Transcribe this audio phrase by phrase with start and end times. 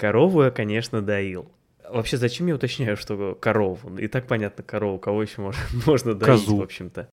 [0.00, 1.52] Корову я, конечно, доил.
[1.86, 3.98] Вообще, зачем я уточняю, что корову?
[3.98, 6.56] И так понятно, корову, кого еще можно, можно доить, Козу.
[6.56, 7.10] в общем-то.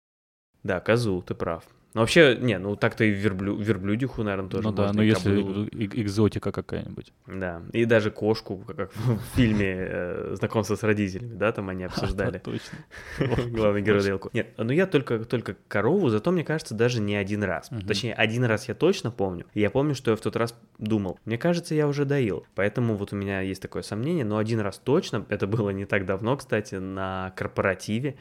[0.63, 1.65] Да, козу, ты прав.
[1.93, 5.41] Ну, вообще, не, ну так-то и верблю, верблюдиху, наверное, тоже ну да, но и если
[5.41, 5.67] кобылу.
[5.71, 7.13] экзотика какая-нибудь.
[7.25, 12.39] Да, и даже кошку, как в фильме э, «Знакомство с родителями», да, там они обсуждали.
[12.39, 12.77] Точно.
[13.47, 14.29] Главный герой Дейлку.
[14.33, 17.69] Нет, ну я только, только корову, зато, мне кажется, даже не один раз.
[17.87, 19.45] Точнее, один раз я точно помню.
[19.53, 22.45] Я помню, что я в тот раз думал, мне кажется, я уже доил.
[22.53, 26.05] Поэтому вот у меня есть такое сомнение, но один раз точно, это было не так
[26.05, 28.17] давно, кстати, на корпоративе.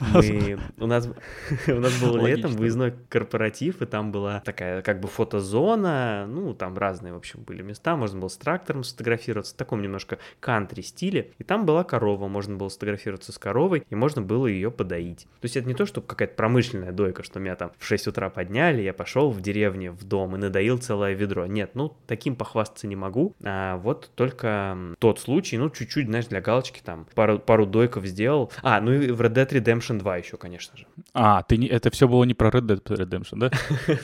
[0.00, 1.08] Мы, у, нас,
[1.66, 2.58] у нас был летом Логично.
[2.58, 7.62] выездной корпоратив, и там была такая как бы фотозона, ну, там разные, в общем, были
[7.62, 12.28] места, можно было с трактором сфотографироваться, в таком немножко кантри стиле, и там была корова,
[12.28, 15.24] можно было сфотографироваться с коровой, и можно было ее подоить.
[15.40, 18.30] То есть это не то, что какая-то промышленная дойка, что меня там в 6 утра
[18.30, 21.46] подняли, я пошел в деревне, в дом и надоил целое ведро.
[21.46, 26.40] Нет, ну, таким похвастаться не могу, а вот только тот случай, ну, чуть-чуть, знаешь, для
[26.40, 28.52] галочки там пару, пару дойков сделал.
[28.62, 30.86] А, ну и в Red Dead Redemption 2 еще, конечно же.
[31.12, 33.50] А, ты не, это все было не про Red Dead Redemption, да?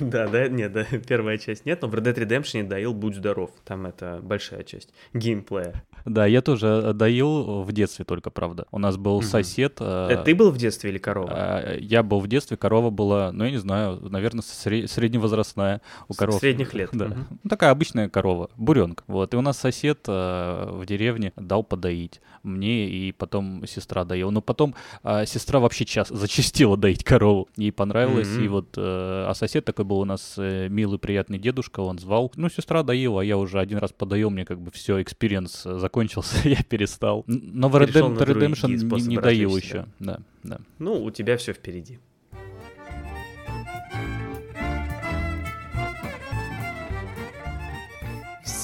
[0.00, 3.50] Да, да, нет, да, первая часть нет, но в Red Dead Redemption доил «Будь здоров»,
[3.64, 5.84] там это большая часть геймплея.
[6.05, 8.67] Да, я тоже э, доил в детстве только, правда.
[8.70, 9.78] У нас был сосед.
[9.81, 11.28] э, Это ты был в детстве или корова?
[11.64, 16.14] э, Я был в детстве, корова была, ну, я не знаю, наверное, сре- средневозрастная у
[16.14, 16.39] коров.
[16.41, 17.06] средних лет, Да.
[17.42, 19.03] Ну, такая обычная корова, буренка.
[19.06, 19.34] Вот.
[19.34, 24.31] И у нас сосед э, в деревне дал подоить мне, и потом сестра доила.
[24.31, 25.27] Но потом э,
[25.57, 27.49] сестра вообще час зачастила доить корову.
[27.57, 28.29] Ей понравилось.
[28.37, 28.51] И Мгм.
[28.51, 32.33] вот, э, а сосед такой был у нас э, милый, приятный дедушка, он звал.
[32.37, 35.79] Ну, сестра доила, а я уже один раз подоил, мне как бы все, experience э,
[35.79, 37.25] закончился, я перестал.
[37.27, 39.87] Но в Redemption не, не доил еще.
[39.99, 40.59] Да, да.
[40.79, 41.99] Ну, у тебя все впереди.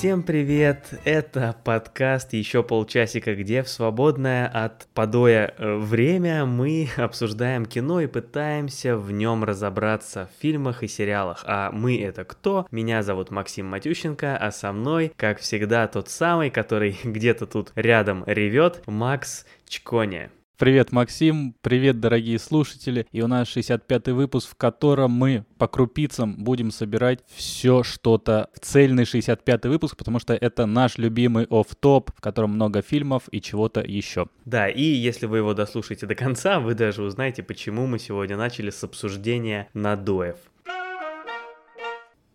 [0.03, 0.98] Всем привет!
[1.05, 8.08] Это подкаст «Еще полчасика», где в свободное от подоя э, время мы обсуждаем кино и
[8.08, 11.45] пытаемся в нем разобраться в фильмах и сериалах.
[11.46, 12.67] А мы это кто?
[12.73, 18.24] Меня зовут Максим Матющенко, а со мной, как всегда, тот самый, который где-то тут рядом
[18.27, 20.33] ревет, Макс Чконя.
[20.62, 23.08] Привет, Максим, привет, дорогие слушатели.
[23.11, 29.02] И у нас 65-й выпуск, в котором мы по крупицам будем собирать все что-то цельный
[29.02, 34.28] 65-й выпуск, потому что это наш любимый офф-топ, в котором много фильмов и чего-то еще.
[34.45, 38.70] Да, и если вы его дослушаете до конца, вы даже узнаете, почему мы сегодня начали
[38.70, 40.36] с обсуждения надоев.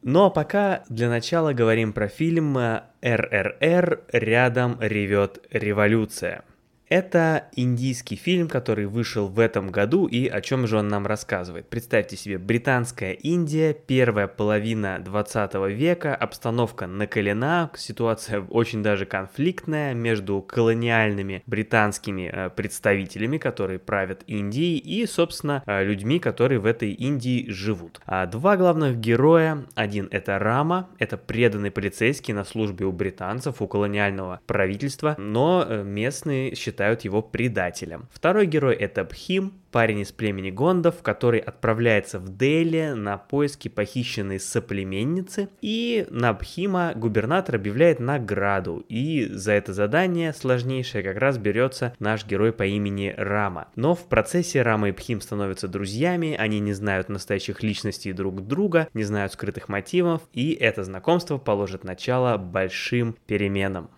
[0.03, 2.57] Но пока для начала говорим про фильм
[3.01, 4.01] «РРР.
[4.11, 6.43] Рядом ревет революция».
[6.89, 11.67] Это индийский фильм, который вышел в этом году, и о чем же он нам рассказывает.
[11.67, 20.41] Представьте себе, британская Индия, первая половина 20 века, обстановка накалена, ситуация очень даже конфликтная между
[20.41, 27.49] колониальными британскими э, представителями, которые правят Индией, и, собственно, э, людьми, которые в этой Индии
[27.49, 27.99] живут.
[28.05, 33.67] А два главных героя, один это Рама, это преданный полицейский на службе у британцев, у
[33.67, 38.07] колониального правительства, но э, местные считают его предателем.
[38.11, 44.39] Второй герой это Бхим, парень из племени Гондов, который отправляется в Дели на поиски похищенной
[44.39, 51.95] соплеменницы, и на Бхима губернатор объявляет награду, и за это задание сложнейшее как раз берется
[51.99, 53.67] наш герой по имени Рама.
[53.75, 58.87] Но в процессе Рама и Бхим становятся друзьями, они не знают настоящих личностей друг друга,
[58.93, 63.89] не знают скрытых мотивов, и это знакомство положит начало большим переменам.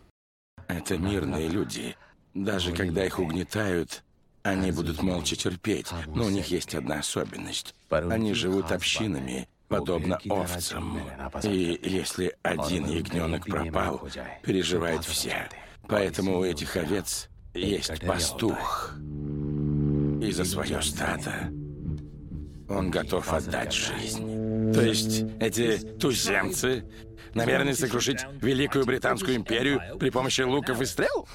[0.68, 1.96] Это мирные люди.
[2.46, 4.04] Даже когда их угнетают,
[4.44, 5.88] они будут молча терпеть.
[6.08, 7.76] Но у них есть одна особенность.
[7.90, 11.02] Они живут общинами, подобно овцам.
[11.44, 14.08] И если один ягненок пропал,
[14.42, 15.50] переживают все.
[15.88, 18.94] Поэтому у этих овец есть пастух.
[20.22, 21.52] И за свое стадо
[22.70, 24.72] он готов отдать жизнь.
[24.74, 26.86] То есть эти туземцы
[27.34, 31.28] намерены сокрушить Великую Британскую империю при помощи луков и стрел?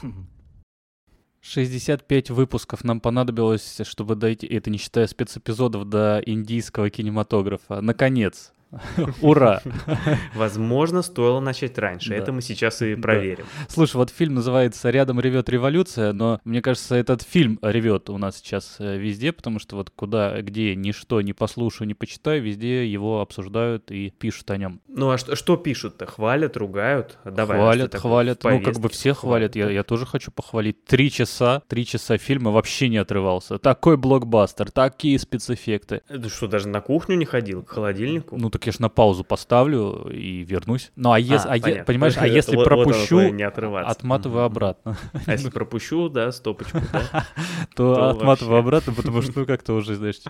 [1.45, 7.83] 65 выпусков нам понадобилось, чтобы дойти, это не считая спецэпизодов, до индийского кинематографа.
[7.83, 8.54] Наконец.
[9.23, 9.61] Ура!
[10.35, 12.17] Возможно, стоило начать раньше, Да.
[12.17, 13.03] это мы сейчас и Да.
[13.03, 13.45] проверим.
[13.69, 18.37] Слушай, вот фильм называется «Рядом ревет революция», но мне кажется, этот фильм ревет у нас
[18.39, 23.21] сейчас э, везде, потому что вот куда, где ничто не послушаю, не почитаю, везде его
[23.21, 24.81] обсуждают и пишут о нем.
[24.89, 26.07] Ну а что, что пишут-то?
[26.07, 27.19] Хвалят, ругают?
[27.25, 28.45] Давай, хвалят, хвалят.
[28.45, 29.57] Ну, как бы все хвалят.
[29.57, 30.85] Я, я тоже хочу похвалить.
[30.85, 33.59] Три часа, три часа фильма вообще не отрывался.
[33.59, 36.03] Такой блокбастер, такие спецэффекты.
[36.09, 38.37] Ты что, даже на кухню не ходил, к холодильнику?
[38.37, 40.91] Ну так конечно, на паузу поставлю и вернусь.
[40.97, 41.85] Ну, а если, а, понятно.
[41.85, 43.91] понимаешь, а если Вот- вот оно пропущу, твое не отрываться.
[43.91, 44.97] отматываю обратно.
[45.27, 47.27] А если пропущу, да, стопочку, да?
[47.77, 50.21] то отматываю обратно, потому что, ну, как-то уже, знаешь,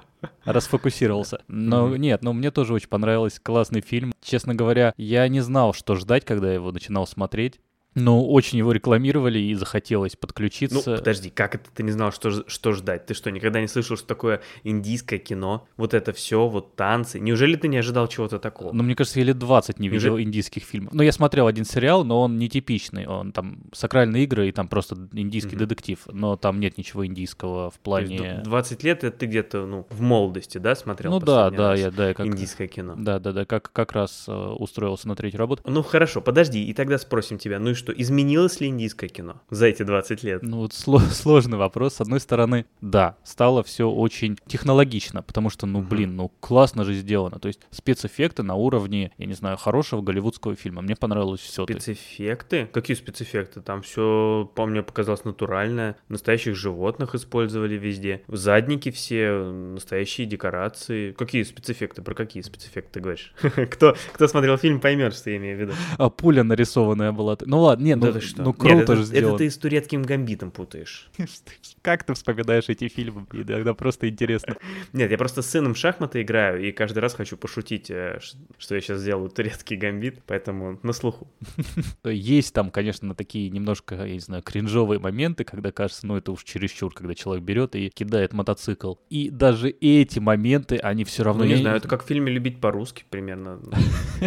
[0.45, 1.41] расфокусировался.
[1.49, 4.13] Но нет, ну, мне тоже очень понравился, классный фильм.
[4.23, 7.61] Честно говоря, я не знал, что ждать, когда я его начинал смотреть.
[7.95, 10.97] Но очень его рекламировали и захотелось Ну, подключиться.
[10.97, 13.07] подожди, как это ты не знал, что, что ждать?
[13.07, 15.67] Ты что, никогда не слышал, что такое индийское кино?
[15.77, 17.21] Вот это все, вот танцы.
[17.21, 18.73] Неужели ты не ожидал чего-то такого?
[18.73, 20.93] Ну, мне кажется, я лет 20 не видел Неужели- индийских фильмов.
[20.93, 23.07] Ну, я смотрел один сериал, но он нетипичный.
[23.07, 25.67] Он там сакральные игры и там просто индийский Мгм.
[25.67, 25.99] детектив.
[26.11, 28.19] Но там нет ничего индийского в плане...
[28.19, 31.13] д- 20 лет это ты где-то, ну, в молодости, да, смотрел?
[31.13, 32.27] Ну да, да, раз я, да, я как...
[32.27, 32.95] Индийское кино.
[32.97, 35.63] Да, да, да, как, как раз э, устроился на третью работу.
[35.67, 39.67] Ну хорошо, подожди, и тогда спросим тебя, ну и что, изменилось ли индийское кино за
[39.67, 40.43] эти 20 лет?
[40.43, 41.95] Ну вот сло- сложный вопрос.
[41.95, 46.95] С одной стороны, да, стало все очень технологично, потому что, ну блин, ну классно же
[46.95, 47.39] сделано.
[47.39, 50.83] То есть спецэффекты на уровне, я не знаю, хорошего голливудского фильма.
[50.83, 51.65] Мне понравилось все.
[51.65, 52.69] Спецэффекты?
[52.73, 53.61] Какие спецэффекты?
[53.61, 55.97] Там все, по мне, показалось натуральное.
[56.09, 58.23] Настоящих животных использовали везде.
[58.29, 61.13] Задники все, настоящие декорации.
[61.13, 62.03] Какие спецэффекты?
[62.03, 63.35] Про какие спецэффекты ты говоришь?
[63.71, 65.73] кто, кто смотрел фильм, поймет, что я имею в виду.
[65.99, 67.37] А пуля нарисованная была.
[67.45, 68.43] Ну ладно, не, ну, Да ты что?
[68.43, 69.39] ну Нет, круто это, же это сделано.
[69.39, 71.11] ты с турецким гамбитом путаешь.
[71.83, 73.27] Как ты вспоминаешь эти фильмы?
[73.33, 74.57] Мне Иногда просто интересно.
[74.93, 78.19] Нет, я просто с сыном шахматы играю, и каждый раз хочу пошутить, э,
[78.59, 81.29] что я сейчас сделаю турецкий гамбит, поэтому на слуху.
[82.05, 86.45] Есть там, конечно, такие немножко, я не знаю, кринжовые моменты, когда кажется, ну это уж
[86.45, 88.95] чересчур, когда человек берет и кидает мотоцикл.
[89.11, 91.43] И даже эти моменты, они все равно...
[91.45, 93.61] Ну, не я знаю, это как в фильме «Любить по-русски» примерно.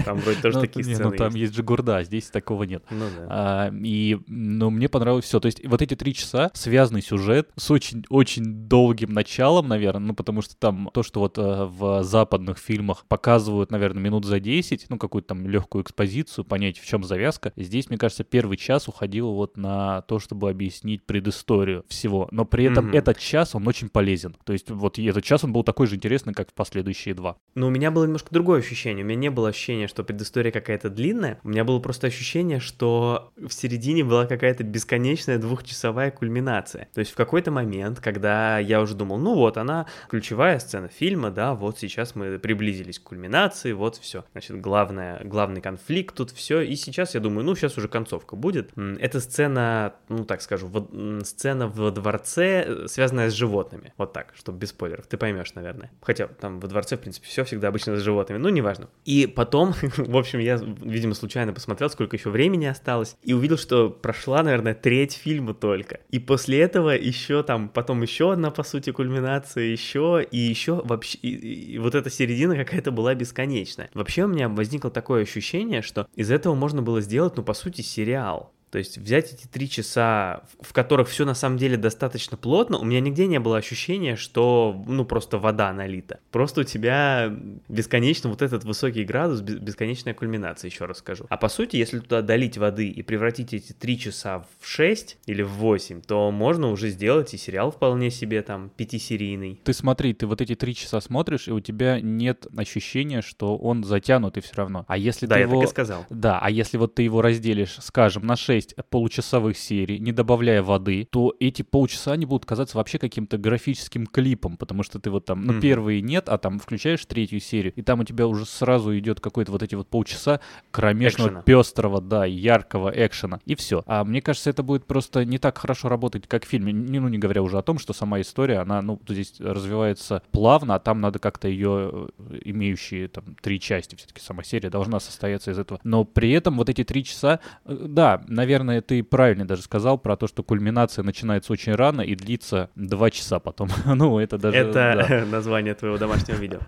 [0.05, 1.37] Там вроде тоже Ну, такие не, ну, сцены там есть.
[1.37, 2.83] есть же гурда, а здесь такого нет.
[2.89, 3.25] Ну да.
[3.39, 5.39] А, и, ну, мне понравилось все.
[5.39, 10.41] То есть вот эти три часа, связанный сюжет с очень-очень долгим началом, наверное, ну, потому
[10.41, 14.97] что там то, что вот э, в западных фильмах показывают, наверное, минут за 10, ну,
[14.97, 17.53] какую-то там легкую экспозицию, понять, в чем завязка.
[17.55, 22.27] Здесь, мне кажется, первый час уходил вот на то, чтобы объяснить предысторию всего.
[22.31, 22.95] Но при этом Мгм.
[22.95, 24.35] этот час, он очень полезен.
[24.45, 27.37] То есть вот этот час, он был такой же интересный, как последующие два.
[27.53, 29.05] Но у меня было немножко другое ощущение.
[29.05, 31.39] У меня не было ощущения, что предыстория какая-то длинная.
[31.43, 36.87] У меня было просто ощущение, что в середине была какая-то бесконечная двухчасовая кульминация.
[36.93, 41.31] То есть в какой-то момент, когда я уже думал, ну вот она, ключевая сцена фильма,
[41.31, 44.25] да, вот сейчас мы приблизились к кульминации, вот все.
[44.31, 46.61] Значит, главное, главный конфликт тут все.
[46.61, 48.71] И сейчас я думаю, ну сейчас уже концовка будет.
[48.77, 53.93] М, Это сцена, ну так скажу, во- сцена в дворце, э, связанная с животными.
[53.97, 55.07] Вот так, чтобы без спойлеров.
[55.07, 55.91] Ты поймешь, наверное.
[56.01, 58.39] Хотя там во дворце, в принципе, все всегда обычно с животными.
[58.39, 58.89] Ну, неважно.
[59.05, 63.89] И потом, в общем, я, видимо, случайно посмотрел, сколько еще времени осталось, и увидел, что
[63.89, 65.99] прошла, наверное, треть фильма только.
[66.09, 71.17] И после этого еще там, потом еще одна, по сути, кульминация, еще, и еще вообще,
[71.19, 73.89] и- и вот эта середина какая-то была бесконечная.
[73.93, 77.81] Вообще у меня возникло такое ощущение, что из этого можно было сделать, ну, по сути,
[77.81, 78.53] сериал.
[78.71, 82.85] То есть взять эти три часа, в которых все на самом деле достаточно плотно, у
[82.85, 86.19] меня нигде не было ощущения, что, ну, просто вода налита.
[86.31, 87.33] Просто у тебя
[87.69, 91.25] бесконечно вот этот высокий градус, бес- бесконечная кульминация, еще раз скажу.
[91.29, 95.43] А по сути, если туда долить воды и превратить эти три часа в 6 или
[95.43, 99.61] в 8, то можно уже сделать и сериал вполне себе там пятисерийный.
[99.63, 103.83] Ты смотри, ты вот эти три часа смотришь, и у тебя нет ощущения, что он
[103.83, 104.83] затянутый все равно.
[104.87, 105.61] А если Да, ты я его...
[105.61, 106.05] так и сказал.
[106.09, 108.56] Да, а если вот ты его разделишь, скажем, на 6
[108.89, 114.57] получасовых серий, не добавляя воды, то эти полчаса они будут казаться вообще каким-то графическим клипом,
[114.57, 117.99] потому что ты вот там, ну, первые нет, а там включаешь третью серию, и там
[117.99, 120.39] у тебя уже сразу идет какой-то вот эти вот полчаса
[120.71, 121.41] кромешного, Экшена.
[121.43, 123.83] пестрого, да, яркого экшена, и все.
[123.85, 127.07] А мне кажется, это будет просто не так хорошо работать, как в фильме, не, ну,
[127.07, 131.01] не говоря уже о том, что сама история, она, ну, здесь развивается плавно, а там
[131.01, 135.79] надо как-то ее, э, имеющие там три части, все-таки сама серия должна состояться из этого.
[135.83, 138.46] Но при этом вот эти три часа, э, да, наверное,
[138.81, 143.39] ты правильно даже сказал про то, что кульминация начинается очень рано и длится два часа
[143.39, 143.69] потом.
[143.85, 144.57] ну, это даже...
[144.57, 145.25] Это да.
[145.31, 146.59] название твоего домашнего видео.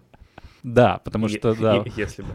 [0.63, 2.29] Да, потому Е- что, да, е- Если бы.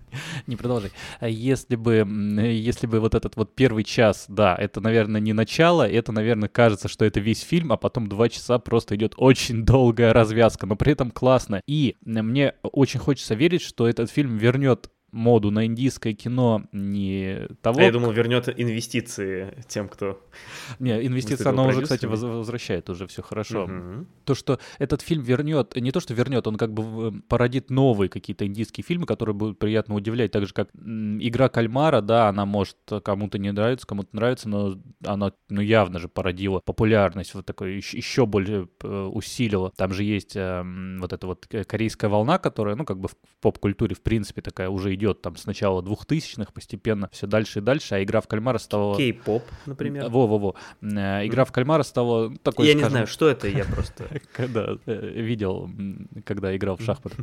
[0.46, 0.90] не продолжай.
[1.18, 2.06] А Если бы,
[2.46, 6.88] если бы вот этот вот первый час, да, это, наверное, не начало, это, наверное, кажется,
[6.88, 10.92] что это весь фильм, а потом два часа просто идет очень долгая развязка, но при
[10.92, 11.62] этом классно.
[11.66, 17.80] И мне очень хочется верить, что этот фильм вернет моду на индийское кино не того...
[17.80, 20.20] А я думал, вернет инвестиции тем, кто...
[20.78, 23.64] Не, инвестиции оно уже, кстати, возвращает уже все хорошо.
[23.64, 24.06] Угу.
[24.24, 28.46] То, что этот фильм вернет, не то, что вернет, он как бы породит новые какие-то
[28.46, 33.38] индийские фильмы, которые будут приятно удивлять, так же, как «Игра кальмара», да, она может кому-то
[33.38, 38.68] не нравится, кому-то нравится, но она, ну, явно же породила популярность, вот такой еще более
[38.82, 39.72] э, усилила.
[39.76, 40.64] Там же есть э,
[40.98, 44.94] вот эта вот корейская волна, которая, ну, как бы в поп-культуре, в принципе, такая уже
[45.00, 48.96] идет там с начала двухтысячных, постепенно все дальше и дальше, а игра в кальмара стала...
[48.96, 50.08] Кей-поп, например.
[50.08, 50.54] Во-во-во.
[50.82, 52.88] Э, игра в кальмара стала такой, Я скажем...
[52.88, 54.04] не знаю, что это, я просто...
[54.32, 55.70] Когда э, видел,
[56.24, 57.16] когда играл в шахматы.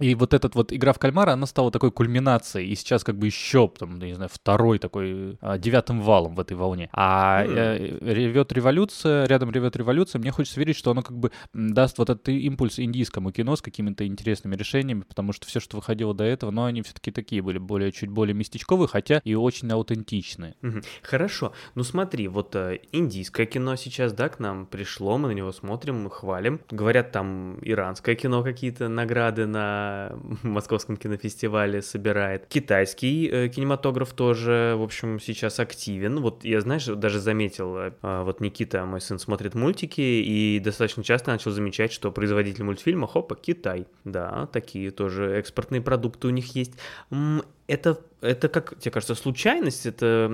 [0.00, 3.26] И вот этот вот игра в кальмара, она стала такой кульминацией, и сейчас как бы
[3.26, 6.88] еще, там, не знаю, второй такой а, девятым валом в этой волне.
[6.92, 11.98] А э, ревет революция, рядом ревет революция, мне хочется верить, что оно как бы даст
[11.98, 16.24] вот этот импульс индийскому кино с какими-то интересными решениями, потому что все, что выходило до
[16.24, 20.54] этого, но они все-таки такие были более, чуть более местечковые, хотя и очень аутентичные.
[21.02, 25.52] Хорошо, ну смотри, вот э, индийское кино сейчас, да, к нам пришло, мы на него
[25.52, 26.60] смотрим, мы хвалим.
[26.70, 32.46] Говорят, там иранское кино какие-то награды на московском кинофестивале собирает.
[32.46, 36.20] Китайский э, кинематограф тоже, в общем, сейчас активен.
[36.20, 41.02] Вот я, знаешь, даже заметил, э, а, вот Никита, мой сын, смотрит мультики и достаточно
[41.02, 43.86] часто начал замечать, что производитель мультфильма, хопа, Китай.
[44.04, 46.72] Да, такие тоже экспортные продукты у них есть.
[47.10, 49.86] 嗯，Это это как, тебе кажется, случайность?
[49.86, 50.28] Это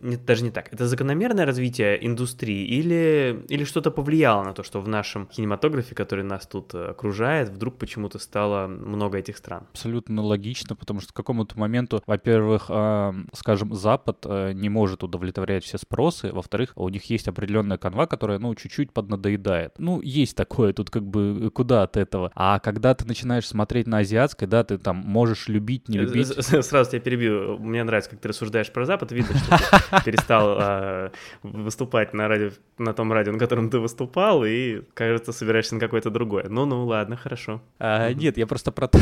[0.00, 0.72] не, даже не так.
[0.72, 6.24] Это закономерное развитие индустрии или, или что-то повлияло на то, что в нашем кинематографе, который
[6.24, 9.66] нас тут э, окружает, вдруг почему-то стало много этих стран?
[9.72, 15.64] Абсолютно логично, потому что к какому-то моменту, во-первых, э, скажем, Запад э, не может удовлетворять
[15.64, 19.74] все спросы, во-вторых, у них есть определенная канва, которая, ну, чуть-чуть поднадоедает.
[19.78, 22.32] Ну, есть такое, тут как бы куда от этого.
[22.34, 26.35] А когда ты начинаешь смотреть на азиатское, да, ты там можешь любить, не любить.
[26.62, 27.58] Сразу тебя перебью.
[27.58, 29.12] Мне нравится, как ты рассуждаешь про Запад.
[29.12, 31.12] Видно, что ты перестал а,
[31.42, 36.10] выступать на, радио, на том радио, на котором ты выступал, и, кажется, собираешься на какое-то
[36.10, 36.46] другое.
[36.48, 37.62] Ну-ну, ладно, хорошо.
[37.78, 38.98] А, нет, я просто про то,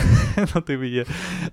[0.55, 1.05] ну, ты меня,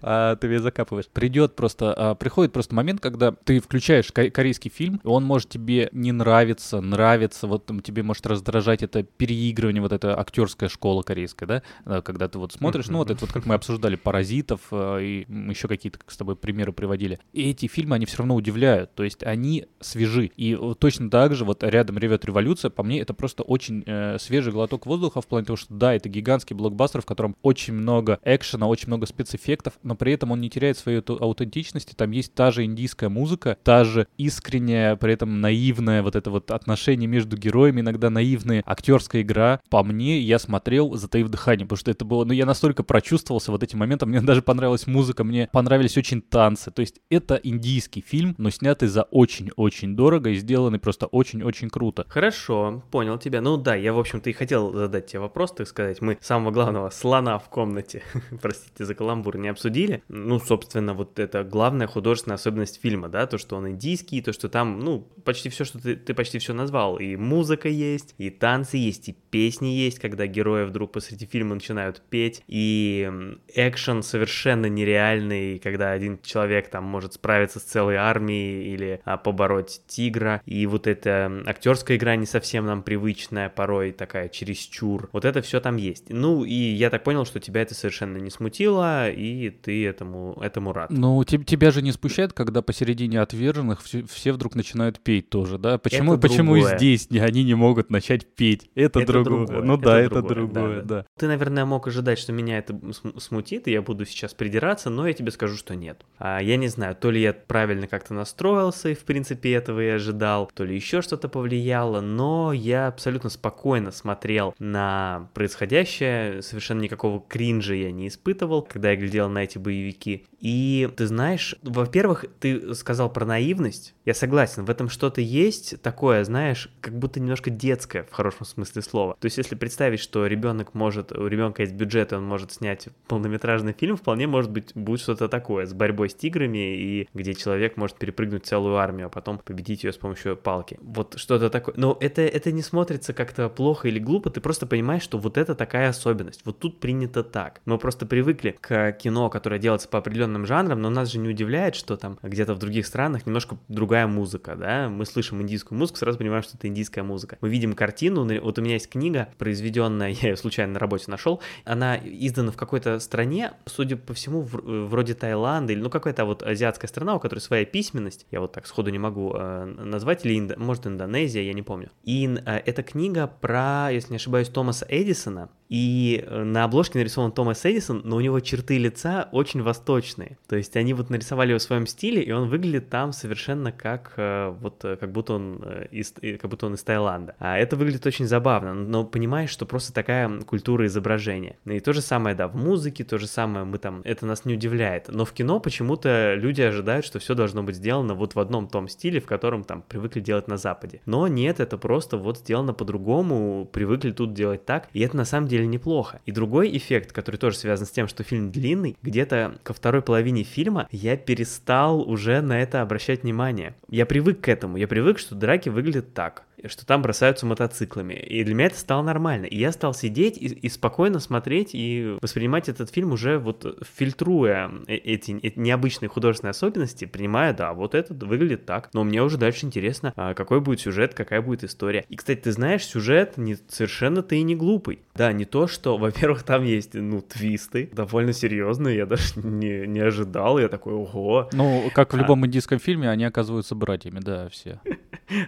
[0.02, 1.08] а, ты меня закапываешь.
[1.08, 5.90] Придет просто, а, приходит просто момент, когда ты включаешь корейский фильм, и он может тебе
[5.92, 11.46] не нравиться, нравиться, вот там, тебе может раздражать это переигрывание, вот эта актерская школа корейская,
[11.86, 15.68] да, когда ты вот смотришь, ну вот это вот как мы обсуждали «Паразитов» и еще
[15.78, 17.20] какие-то с тобой примеры приводили.
[17.34, 20.32] И эти фильмы, они все равно удивляют, то есть они свежи.
[20.38, 24.52] И точно так же вот рядом «Ревет революция», по мне, это просто очень э, свежий
[24.52, 28.68] глоток воздуха в плане того, что да, это гигантский блокбастер, в котором очень много экшена,
[28.68, 32.64] очень много спецэффектов, но при этом он не теряет своей аутентичности, там есть та же
[32.64, 38.10] индийская музыка, та же искренняя, при этом наивная вот это вот отношение между героями, иногда
[38.10, 39.60] наивная актерская игра.
[39.70, 43.64] По мне, я смотрел, затаив дыхание, потому что это было, ну, я настолько прочувствовался вот
[43.64, 46.72] этим моментом, мне даже понравилась музыка, мне понравились очень танцы.
[46.72, 52.04] То есть это индийский фильм, но снятый за очень-очень дорого и сделанный просто очень-очень круто.
[52.10, 53.42] Хорошо, понял тебя.
[53.42, 56.02] Ну да, я, в общем-то, и хотел задать тебе вопрос, так сказать.
[56.02, 58.02] Мы самого главного слона в комнате,
[58.42, 60.02] простите за каламбур, не обсудили.
[60.08, 64.50] Ну, собственно, вот это главная художественная особенность фильма, да, то, что он индийский, то, что
[64.50, 66.98] там, ну, почти все, что ты, ты почти все назвал.
[66.98, 72.02] И музыка есть, и танцы есть, и песни есть, когда герои вдруг посреди фильма начинают
[72.10, 73.12] петь, и
[73.54, 79.82] экшен совершенно нереальный, когда один человек там может справиться с целой армией или а, побороть
[79.88, 80.42] тигра.
[80.46, 85.10] И вот эта актерская игра не совсем нам привычная, порой такая чересчур.
[85.14, 86.10] Вот это все там есть.
[86.10, 90.74] Ну, и я так понял, что тебя это совершенно не смутило, и ты этому, этому
[90.74, 90.90] рад.
[90.90, 95.78] Ну, тебя же не спущает, когда посередине отверженных все, все вдруг начинают петь тоже, да?
[95.78, 96.78] Почему, это почему другое.
[96.78, 98.70] здесь они не могут начать петь?
[98.76, 99.46] Это, это другое.
[99.48, 99.64] другое.
[99.64, 100.22] Ну это да, другое.
[100.22, 100.96] это другое, да, да.
[101.02, 101.06] да.
[101.18, 102.80] Ты, наверное, мог ожидать, что меня это
[103.18, 106.06] смутит, и я буду сейчас придираться, но я тебе скажу, что нет.
[106.24, 109.88] А, я не знаю, то ли я правильно как-то настроился и в принципе этого и
[109.88, 117.22] ожидал, то ли еще что-то повлияло, но я абсолютно спокойно смотрел на происходящее, совершенно никакого
[117.28, 120.28] кринжа я не испытывал, когда я глядел на эти боевики.
[120.40, 126.24] И ты знаешь, во-первых, ты сказал про наивность, я согласен, в этом что-то есть такое,
[126.24, 129.16] знаешь, как будто немножко детское в хорошем смысле слова.
[129.20, 132.90] То есть если представить, что ребенок может, у ребенка есть бюджет, и он может снять
[133.08, 137.78] полнометражный фильм, вполне может быть будет что-то такое с борьбой с тиграми, и где человек
[137.78, 140.78] может перепрыгнуть целую армию, а потом победить ее с помощью палки.
[140.82, 141.74] Вот что-то такое.
[141.78, 145.56] Но это, это не смотрится как-то плохо или глупо, ты просто понимаешь, что вот это
[145.56, 146.42] такая особенность.
[146.46, 147.62] Вот тут принято так.
[147.66, 151.76] Мы просто привыкли к кино, которое делается по определенным жанрам, но нас же не удивляет,
[151.76, 154.90] что там где-то в других странах немножко другая музыка, да?
[154.90, 157.38] Мы слышим индийскую музыку, сразу понимаем, что это индийская музыка.
[157.42, 161.42] Мы видим картину, вот у меня есть книга, произведенная, я ее случайно на работе нашел,
[161.66, 166.88] она издана в какой-то стране, судя по всему, вроде Таиланд, или ну какая-то вот азиатская
[166.88, 170.56] страна, у которой своя письменность, я вот так сходу не могу э, назвать, или Индо,
[170.58, 171.90] может Индонезия, я не помню.
[172.04, 177.32] И э, это книга про, если не ошибаюсь, Томаса Эдисона, и э, на обложке нарисован
[177.32, 180.38] Томас Эдисон, но у него черты лица очень восточные.
[180.50, 184.12] То есть они вот нарисовали его в своем стиле, и он выглядит там совершенно как
[184.18, 187.36] э, вот э, как будто он из как будто он из Таиланда.
[187.40, 191.56] А это выглядит очень забавно, но понимаешь, что просто такая культура изображения.
[191.64, 194.56] И то же самое, да, в музыке, то же самое мы там, это нас не
[194.56, 195.08] удивляет.
[195.08, 198.90] Но в кино почему-то люди ожидают, что все должно быть сделано вот в одном том
[198.90, 201.00] стиле, в котором там привыкли делать на Западе.
[201.06, 205.48] Но нет, это просто вот сделано по-другому, привыкли тут делать так, и это на самом
[205.48, 206.20] деле деле неплохо.
[206.26, 210.44] И другой эффект, который тоже связан с тем, что фильм длинный, где-то ко второй половине
[210.44, 213.76] фильма я перестал уже на это обращать внимание.
[213.90, 218.14] Я привык к этому, я привык, что драки выглядят так что там бросаются мотоциклами.
[218.14, 219.46] И для меня это стало нормально.
[219.46, 224.72] И я стал сидеть и, и спокойно смотреть и воспринимать этот фильм уже вот фильтруя
[224.88, 228.90] э, эти, эти необычные художественные особенности, принимая, да, вот это выглядит так.
[228.94, 232.06] Но мне уже дальше интересно, а какой будет сюжет, какая будет история.
[232.10, 235.00] И, кстати, ты знаешь, сюжет не, совершенно-то и не глупый.
[235.16, 240.00] Да, не то, что, во-первых, там есть, ну, твисты, довольно серьезные, я даже не, не
[240.00, 241.50] ожидал, я такой, ого.
[241.54, 242.48] Ну, как в а любом а...
[242.48, 244.80] индийском фильме, они оказываются братьями, да, все.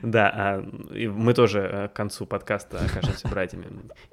[0.01, 0.63] Да,
[1.05, 3.65] а, мы тоже э, к концу подкаста окажемся братьями,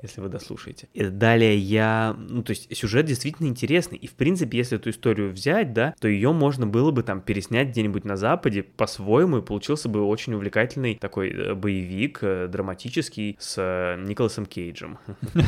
[0.03, 0.89] если вы дослушаете.
[0.95, 2.17] И далее я...
[2.19, 3.99] Ну, то есть сюжет действительно интересный.
[3.99, 7.69] И, в принципе, если эту историю взять, да, то ее можно было бы там переснять
[7.69, 13.97] где-нибудь на Западе по-своему, и получился бы очень увлекательный такой э, боевик, э, драматический, с
[13.99, 14.99] Николасом Кейджем.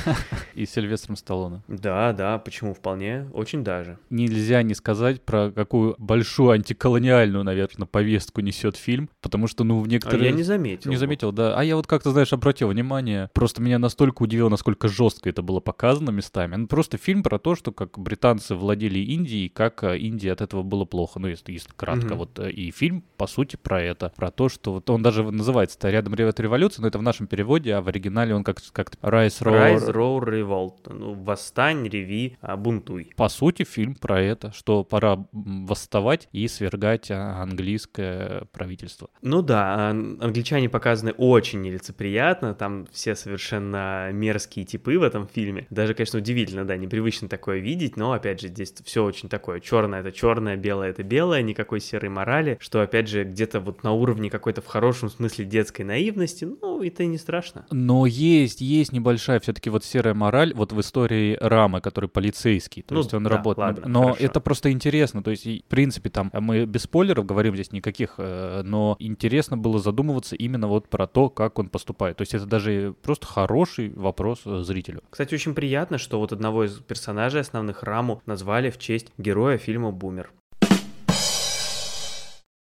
[0.54, 1.62] И Сильвестром Сталлоне.
[1.68, 3.98] Да, да, почему вполне, очень даже.
[4.10, 9.88] Нельзя не сказать про какую большую антиколониальную, наверное, повестку несет фильм, потому что, ну, в
[9.88, 10.22] некоторых...
[10.22, 10.90] А я не заметил.
[10.90, 11.56] Не заметил, да.
[11.56, 15.60] А я вот как-то, знаешь, обратил внимание, просто меня настолько удивило, насколько жестко это было
[15.60, 16.56] показано местами.
[16.56, 20.62] Ну, просто фильм про то, что как британцы владели Индией, как э, Индии от этого
[20.62, 21.18] было плохо.
[21.18, 22.14] Ну, если, если кратко.
[22.14, 22.16] Mm-hmm.
[22.16, 24.12] Вот, э, и фильм, по сути, про это.
[24.16, 27.74] Про то, что вот он даже называется «Рядом ревет революция», но это в нашем переводе,
[27.74, 29.76] а в оригинале он как как Rise, Roar...
[29.76, 30.92] Rise, Roar, Revolt.
[30.92, 33.12] Ну, восстань, реви, а, бунтуй.
[33.16, 39.08] По сути, фильм про это, что пора восставать и свергать а, английское правительство.
[39.22, 45.68] Ну да, англичане показаны очень нелицеприятно, там все совершенно мерзкие типы в этом фильме.
[45.70, 49.60] Даже, конечно, удивительно, да, непривычно такое видеть, но, опять же, здесь все очень такое.
[49.60, 53.92] Черное это черное, белое это белое, никакой серой морали, что, опять же, где-то вот на
[53.92, 57.66] уровне какой-то в хорошем смысле детской наивности, ну, это и не страшно.
[57.70, 62.94] Но есть, есть небольшая все-таки вот серая мораль вот в истории Рамы, который полицейский, то
[62.94, 63.76] ну, есть он да, работает.
[63.76, 64.24] Ладно, но хорошо.
[64.24, 68.62] это просто интересно, то есть, в принципе, там, мы без спойлеров говорим здесь никаких, э,
[68.64, 72.16] но интересно было задумываться именно вот про то, как он поступает.
[72.16, 75.02] То есть это даже просто хороший вопрос э, зрителю.
[75.10, 79.92] Кстати, очень приятно, что вот одного из персонажей основных Раму назвали в честь героя фильма
[79.92, 80.30] «Бумер».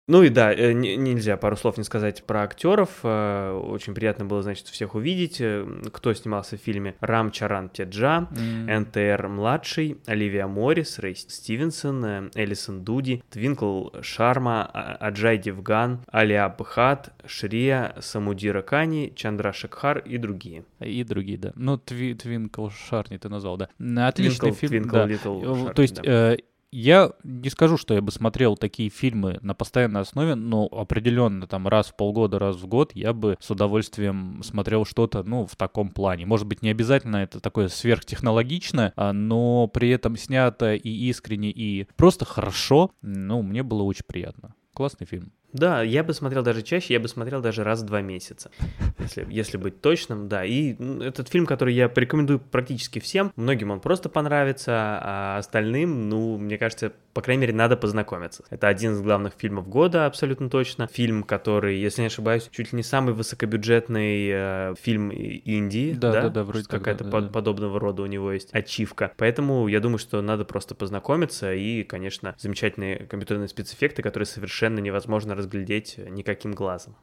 [0.08, 3.00] Ну и да, э, нельзя пару слов не сказать про актеров.
[3.04, 5.40] Э, очень приятно было, значит, всех увидеть.
[5.40, 6.96] Э, кто снимался в фильме?
[7.00, 8.80] Рам Чаран Теджа, mm.
[8.80, 17.12] НТР младший, Оливия Моррис, Рэй Стивенсон, Элисон Дуди, Твинкл Шарма, а, Аджай Девган, Алия Бхат,
[17.24, 20.64] Шрия, Самутиракани, Чандра Шекхар и другие.
[20.80, 21.52] И другие, да.
[21.54, 23.68] Ну, Тви, Твинкл Шарни ты назвал, да.
[24.08, 24.90] Отличный Твинкл, фильм.
[24.90, 25.54] Твинкл, да.
[25.54, 26.36] Шарни, То есть да.
[26.72, 31.68] Я не скажу, что я бы смотрел такие фильмы на постоянной основе, но определенно там
[31.68, 35.90] раз в полгода, раз в год я бы с удовольствием смотрел что-то, ну, в таком
[35.90, 36.24] плане.
[36.24, 41.86] Может быть, не обязательно это такое сверхтехнологичное, а, но при этом снято и искренне, и
[41.96, 42.90] просто хорошо.
[43.02, 44.54] Ну, мне было очень приятно.
[44.72, 45.32] Классный фильм.
[45.52, 48.50] Да, я бы смотрел даже чаще, я бы смотрел даже раз в два месяца,
[48.98, 50.44] если, если быть точным, да.
[50.44, 56.38] И этот фильм, который я порекомендую практически всем, многим он просто понравится, а остальным, ну,
[56.38, 58.44] мне кажется, по крайней мере, надо познакомиться.
[58.50, 60.86] Это один из главных фильмов года, абсолютно точно.
[60.86, 65.92] Фильм, который, если не ошибаюсь, чуть ли не самый высокобюджетный э, фильм Индии.
[65.92, 67.28] Да, да, да, да вроде Какая-то да, да.
[67.28, 69.12] подобного рода у него есть ачивка.
[69.16, 75.34] Поэтому я думаю, что надо просто познакомиться и, конечно, замечательные компьютерные спецэффекты, которые совершенно невозможно
[75.34, 76.96] разглядеть никаким глазом.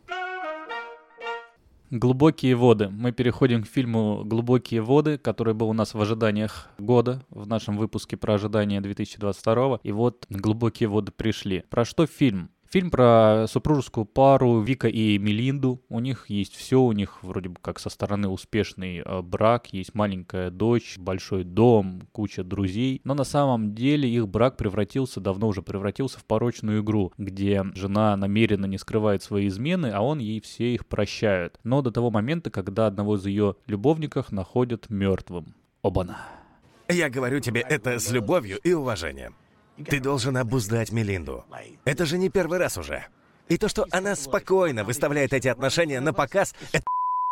[1.92, 2.90] Глубокие воды.
[2.90, 7.78] Мы переходим к фильму «Глубокие воды», который был у нас в ожиданиях года, в нашем
[7.78, 9.80] выпуске про ожидания 2022.
[9.82, 11.64] И вот «Глубокие воды» пришли.
[11.72, 12.52] Про что фильм?
[12.72, 15.82] Фильм про супружескую пару Вика и Мелинду.
[15.90, 19.96] У них есть все, у них вроде бы как со стороны успешный э, брак, есть
[19.96, 23.02] маленькая дочь, большой дом, куча друзей.
[23.04, 28.16] Но на самом деле их брак превратился, давно уже превратился в порочную игру, где жена
[28.16, 31.60] намеренно не скрывает свои измены, а он ей все их прощает.
[31.64, 35.56] Но до того момента, когда одного из ее любовников находят мертвым.
[35.82, 36.20] Обана.
[36.88, 39.34] Я говорю тебе это с любовью и уважением.
[39.88, 41.46] Ты должен обуздать Мелинду.
[41.86, 43.06] Это же не первый раз уже.
[43.48, 46.86] И то, что она спокойно выставляет эти отношения на показ, это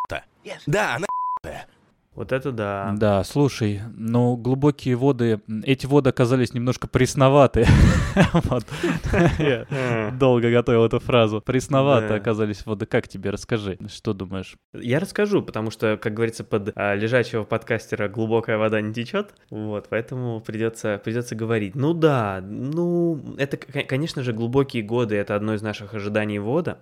[0.66, 1.08] Да, она
[2.18, 2.96] вот это да.
[2.98, 7.68] Да, слушай, ну глубокие воды, эти воды оказались немножко пресноваты.
[10.18, 11.42] долго готовил эту фразу.
[11.42, 12.88] Пресноваты оказались воды.
[12.88, 13.30] Как тебе?
[13.30, 14.56] Расскажи, что думаешь?
[14.74, 19.36] Я расскажу, потому что, как говорится, под а, лежачего подкастера глубокая вода не течет.
[19.52, 21.76] Вот, поэтому придется, придется говорить.
[21.76, 26.80] Ну да, ну, это, конечно же, глубокие годы, это одно из наших ожиданий вода.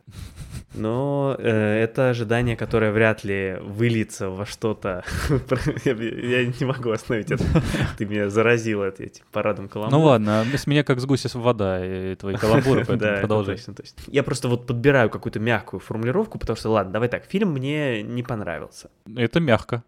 [0.73, 5.03] Но э, это ожидание, которое вряд ли выльется во что-то
[5.85, 7.43] я не могу остановить это.
[7.97, 9.99] Ты меня заразил этим парадом каламбура.
[9.99, 13.59] Ну ладно, с меня как с гуся вода, и твои каламбуры, поэтому продолжай.
[14.07, 18.23] Я просто вот подбираю какую-то мягкую формулировку, потому что, ладно, давай так, фильм мне не
[18.23, 18.89] понравился.
[19.15, 19.83] Это мягко.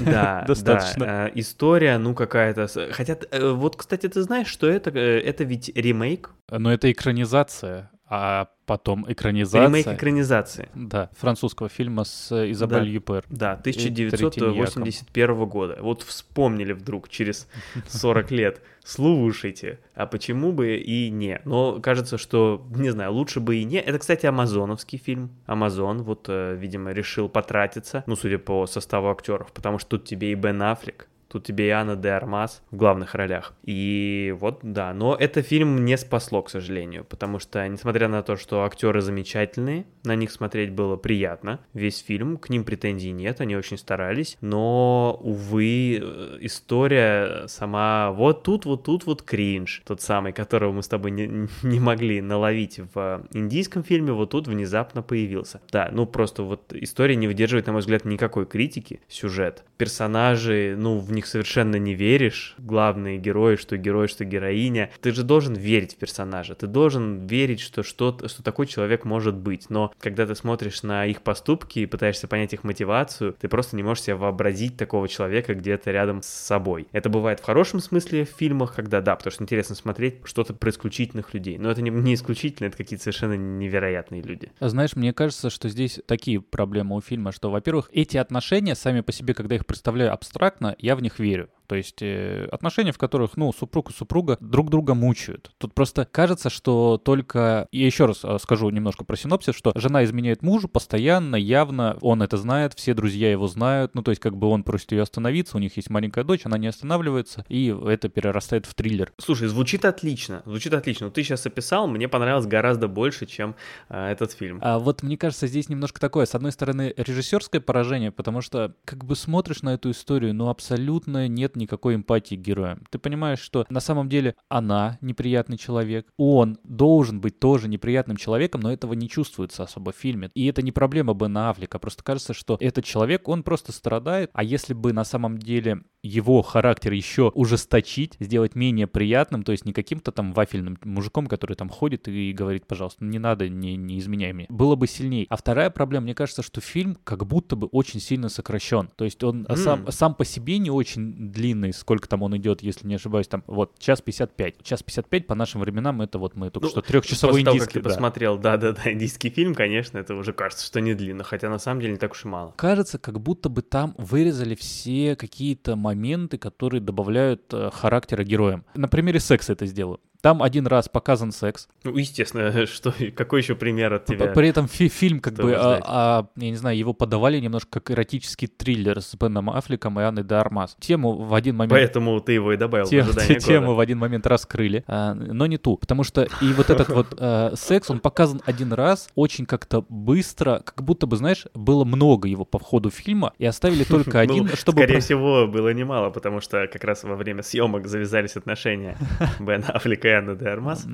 [0.00, 1.04] Да, достаточно.
[1.04, 1.28] Да.
[1.28, 2.68] Э, история, ну какая-то.
[2.92, 4.90] Хотя, э, вот, кстати, ты знаешь, что это?
[4.90, 6.30] Э, это ведь ремейк.
[6.50, 9.66] Но это экранизация а потом экранизация.
[9.66, 10.68] Ремейк экранизации.
[10.74, 12.86] Да, французского фильма с Изабель да.
[12.86, 13.24] Юпер.
[13.28, 15.78] Да, 1981 года.
[15.80, 17.48] Вот вспомнили вдруг через
[17.88, 18.62] 40 лет.
[18.84, 21.40] Слушайте, а почему бы и не?
[21.44, 23.76] Но кажется, что, не знаю, лучше бы и не.
[23.76, 25.30] Это, кстати, амазоновский фильм.
[25.46, 30.32] Амазон, вот, э, видимо, решил потратиться, ну, судя по составу актеров, потому что тут тебе
[30.32, 33.52] и Бен Аффлек, Тут тебе и Анна де Армас в главных ролях.
[33.64, 38.36] И вот, да, но это фильм не спасло, к сожалению, потому что, несмотря на то,
[38.36, 43.56] что актеры замечательные, на них смотреть было приятно, весь фильм, к ним претензий нет, они
[43.56, 45.96] очень старались, но, увы,
[46.40, 51.48] история сама вот тут, вот тут вот кринж, тот самый, которого мы с тобой не,
[51.62, 55.60] не могли наловить в индийском фильме, вот тут внезапно появился.
[55.70, 59.64] Да, ну просто вот история не выдерживает, на мой взгляд, никакой критики, сюжет.
[59.76, 65.22] Персонажи, ну, в них совершенно не веришь, главные герои, что герой, что героиня, ты же
[65.22, 69.92] должен верить в персонажа, ты должен верить, что, что, что такой человек может быть, но
[69.98, 74.04] когда ты смотришь на их поступки и пытаешься понять их мотивацию, ты просто не можешь
[74.04, 76.86] себе вообразить такого человека где-то рядом с собой.
[76.92, 80.70] Это бывает в хорошем смысле в фильмах, когда, да, потому что интересно смотреть что-то про
[80.70, 84.52] исключительных людей, но это не, не исключительно, это какие-то совершенно невероятные люди.
[84.60, 89.00] А знаешь, мне кажется, что здесь такие проблемы у фильма, что, во-первых, эти отношения сами
[89.00, 91.48] по себе, когда их представляю абстрактно, я в них них верю.
[91.68, 95.52] То есть э, отношения, в которых, ну, супруг и супруга друг друга мучают.
[95.58, 97.68] Тут просто кажется, что только...
[97.72, 102.22] Я еще раз э, скажу немножко про синопсис, что жена изменяет мужу постоянно, явно, он
[102.22, 105.58] это знает, все друзья его знают, ну, то есть как бы он просит ее остановиться,
[105.58, 109.12] у них есть маленькая дочь, она не останавливается, и это перерастает в триллер.
[109.18, 111.10] Слушай, звучит отлично, звучит отлично.
[111.10, 113.56] Ты сейчас описал, мне понравилось гораздо больше, чем
[113.90, 114.58] э, этот фильм.
[114.62, 119.04] А вот мне кажется, здесь немножко такое, с одной стороны, режиссерское поражение, потому что как
[119.04, 122.84] бы смотришь на эту историю, ну, абсолютно нет никакой эмпатии к героям.
[122.90, 128.60] Ты понимаешь, что на самом деле она неприятный человек, он должен быть тоже неприятным человеком,
[128.62, 130.30] но этого не чувствуется особо в фильме.
[130.34, 134.42] И это не проблема Бена Аффлека, просто кажется, что этот человек, он просто страдает, а
[134.42, 139.72] если бы на самом деле его характер еще ужесточить, сделать менее приятным, то есть не
[139.72, 144.32] каким-то там вафельным мужиком, который там ходит и говорит, пожалуйста, не надо, не, не изменяй
[144.32, 144.46] мне.
[144.48, 145.26] Было бы сильнее.
[145.28, 148.90] А вторая проблема, мне кажется, что фильм как будто бы очень сильно сокращен.
[148.96, 149.56] То есть он mm.
[149.56, 153.44] сам, сам по себе не очень длинный, сколько там он идет, если не ошибаюсь, там
[153.46, 154.62] вот час 55.
[154.62, 157.58] Час 55 по нашим временам это вот мы только ну, что трехчасовой индийский.
[157.58, 157.88] Того, как ты да.
[157.90, 161.92] посмотрел, да-да-да, индийский фильм, конечно, это уже кажется, что не длинно, хотя на самом деле
[161.92, 162.52] не так уж и мало.
[162.56, 168.64] Кажется, как будто бы там вырезали все какие-то моменты, которые добавляют э, характера героям.
[168.74, 170.00] На примере секса это сделаю.
[170.20, 171.68] Там один раз показан секс.
[171.84, 174.26] Ну, естественно, что, какой еще пример от тебя?
[174.26, 177.92] При этом фи фильм, как бы, а, а, я не знаю, его подавали немножко как
[177.92, 180.76] эротический триллер с Беном Аффлеком и Анной Дармас.
[180.80, 181.72] Тему в один момент...
[181.72, 183.76] Поэтому ты его и добавил Тем, в ожидание Тему года.
[183.76, 185.76] в один момент раскрыли, а, но не ту.
[185.76, 190.62] Потому что и вот этот вот а, секс, он показан один раз, очень как-то быстро,
[190.64, 194.48] как будто бы, знаешь, было много его по входу фильма, и оставили только ну, один,
[194.48, 194.82] чтобы...
[194.82, 198.96] Скорее всего, было немало, потому что как раз во время съемок завязались отношения
[199.38, 200.84] Бена Аффлека и Аны де Армас,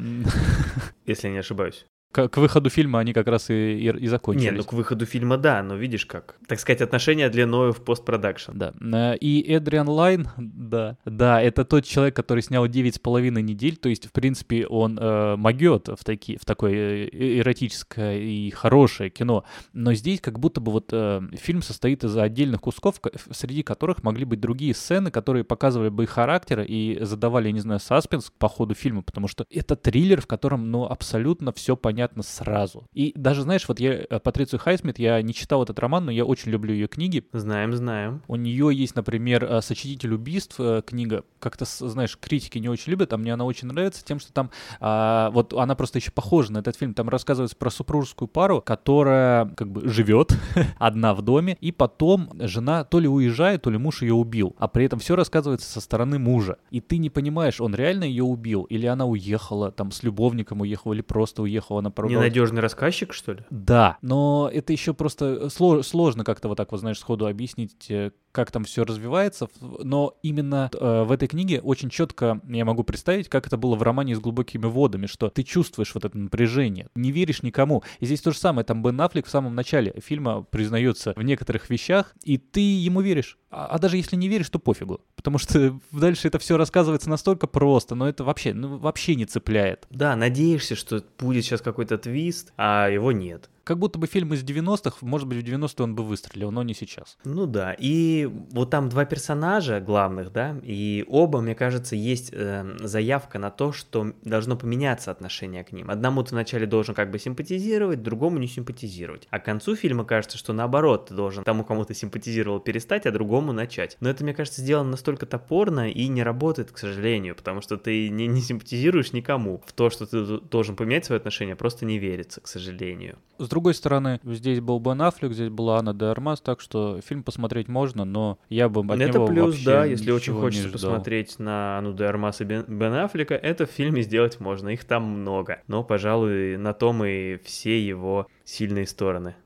[1.06, 4.53] если не ошибаюсь к, к выходу фильма они как раз и, и, и закончились.
[4.53, 6.37] Не, ну к выходу фильма да, но видишь как.
[6.46, 8.53] Так сказать, отношения длиною в постпродакшн.
[8.55, 8.72] Да.
[8.81, 13.77] Э, и Эдриан Лайн, да, да, это тот человек, который снял девять с половиной недель,
[13.77, 19.11] то есть, в принципе, он э, могет в, таки, в такое э, эротическое и хорошее
[19.11, 23.00] кино, но здесь как будто бы вот э, фильм состоит из отдельных кусков,
[23.33, 27.81] среди которых могли быть другие сцены, которые показывали бы их характер и задавали, не знаю,
[27.81, 32.22] саспенс по ходу фильма, потому что это триллер, в котором, ну, абсолютно все понятно понятно
[32.22, 32.84] сразу.
[32.92, 36.24] И даже, знаешь, вот я э, Патрицию Хайсмит, я не читал этот роман, но я
[36.24, 37.24] очень люблю ее книги.
[37.32, 38.22] Знаем, знаем.
[38.28, 41.24] У нее есть, например, э, «Сочетитель убийств» э, книга.
[41.38, 45.30] Как-то, знаешь, критики не очень любят, а мне она очень нравится тем, что там, а,
[45.30, 46.94] вот она просто еще похожа на этот фильм.
[46.94, 50.32] Там рассказывается про супружескую пару, которая как бы живет
[50.78, 54.54] одна в доме, и потом жена то ли уезжает, то ли муж ее убил.
[54.58, 56.58] А при этом все рассказывается со стороны мужа.
[56.70, 60.92] И ты не понимаешь, он реально ее убил, или она уехала, там, с любовником уехала,
[60.94, 62.24] или просто уехала на поругалась.
[62.24, 63.44] Ненадежный рассказчик, что ли?
[63.50, 68.50] Да, но это еще просто сложно как-то вот так вот, знаешь, сходу объяснить, э, как
[68.50, 73.46] там все развивается, но именно э, в этой книге очень четко я могу представить, как
[73.46, 77.44] это было в романе с глубокими водами, что ты чувствуешь вот это напряжение, не веришь
[77.44, 77.84] никому.
[78.00, 81.70] И здесь то же самое, там Бен Аффлек в самом начале фильма признается в некоторых
[81.70, 83.38] вещах, и ты ему веришь.
[83.50, 87.46] А, а даже если не веришь, то пофигу, потому что дальше это все рассказывается настолько
[87.46, 89.86] просто, но это вообще, ну, вообще не цепляет.
[89.90, 93.48] Да, надеешься, что будет сейчас какой-то твист, а его нет.
[93.64, 96.74] Как будто бы фильм из 90-х, может быть, в 90-е он бы выстрелил, но не
[96.74, 97.16] сейчас.
[97.24, 102.77] Ну да, и вот там два персонажа главных, да, и оба, мне кажется, есть э,
[102.81, 105.90] заявка на то, что должно поменяться отношение к ним.
[105.90, 109.27] Одному ты вначале должен как бы симпатизировать, другому не симпатизировать.
[109.31, 113.11] А к концу фильма кажется, что наоборот, ты должен тому, кому ты симпатизировал, перестать, а
[113.11, 113.96] другому начать.
[114.00, 118.11] Но это, мне кажется, сделано настолько топорно и не работает, к сожалению, потому что ты
[118.11, 119.62] не, не симпатизируешь никому.
[119.66, 123.16] В то, что ты должен поменять свои отношения, просто не верится, к сожалению.
[123.38, 127.22] С другой стороны, здесь был Бен Аффлек, здесь была Анна де Армас, так что фильм
[127.22, 131.78] посмотреть можно, но я бы от это него плюс, да, если очень хочется посмотреть на
[131.78, 135.62] Анну де Армас и Бен, Бен Аффлека, это в фильме сделать можно, их там много.
[135.68, 139.36] Но, пожалуй, на том и все его сильные стороны.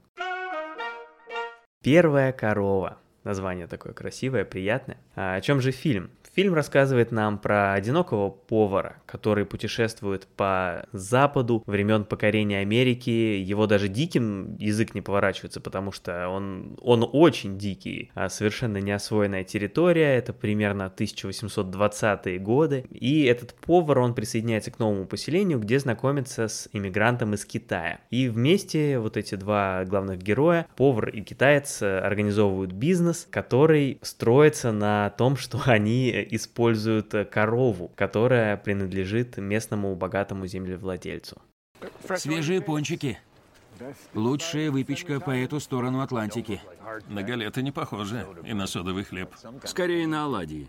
[1.83, 2.97] Первая корова.
[3.29, 4.97] Название такое красивое, приятное.
[5.15, 6.09] А о чем же фильм?
[6.35, 13.11] Фильм рассказывает нам про одинокого повара, который путешествует по западу времен покорения Америки.
[13.11, 19.43] Его даже диким язык не поворачивается, потому что он, он очень дикий, а совершенно неосвоенная
[19.43, 20.17] территория.
[20.17, 22.87] Это примерно 1820-е годы.
[22.93, 27.99] И этот повар, он присоединяется к новому поселению, где знакомится с иммигрантом из Китая.
[28.11, 35.11] И вместе вот эти два главных героя, повар и китаец, организовывают бизнес, который строится на
[35.11, 41.41] том, что они используют корову, которая принадлежит местному богатому землевладельцу.
[42.17, 43.19] Свежие пончики.
[44.15, 46.61] Лучшая выпечка по эту сторону Атлантики.
[47.09, 49.31] На галеты не похоже, и на содовый хлеб.
[49.65, 50.69] Скорее на оладьи.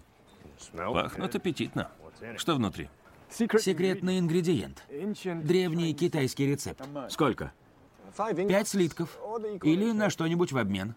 [0.75, 1.89] Пахнут аппетитно.
[2.37, 2.89] Что внутри?
[3.29, 4.83] Секретный ингредиент.
[4.89, 6.81] Древний китайский рецепт.
[7.09, 7.53] Сколько?
[8.47, 9.17] Пять слитков.
[9.63, 10.95] Или на что-нибудь в обмен.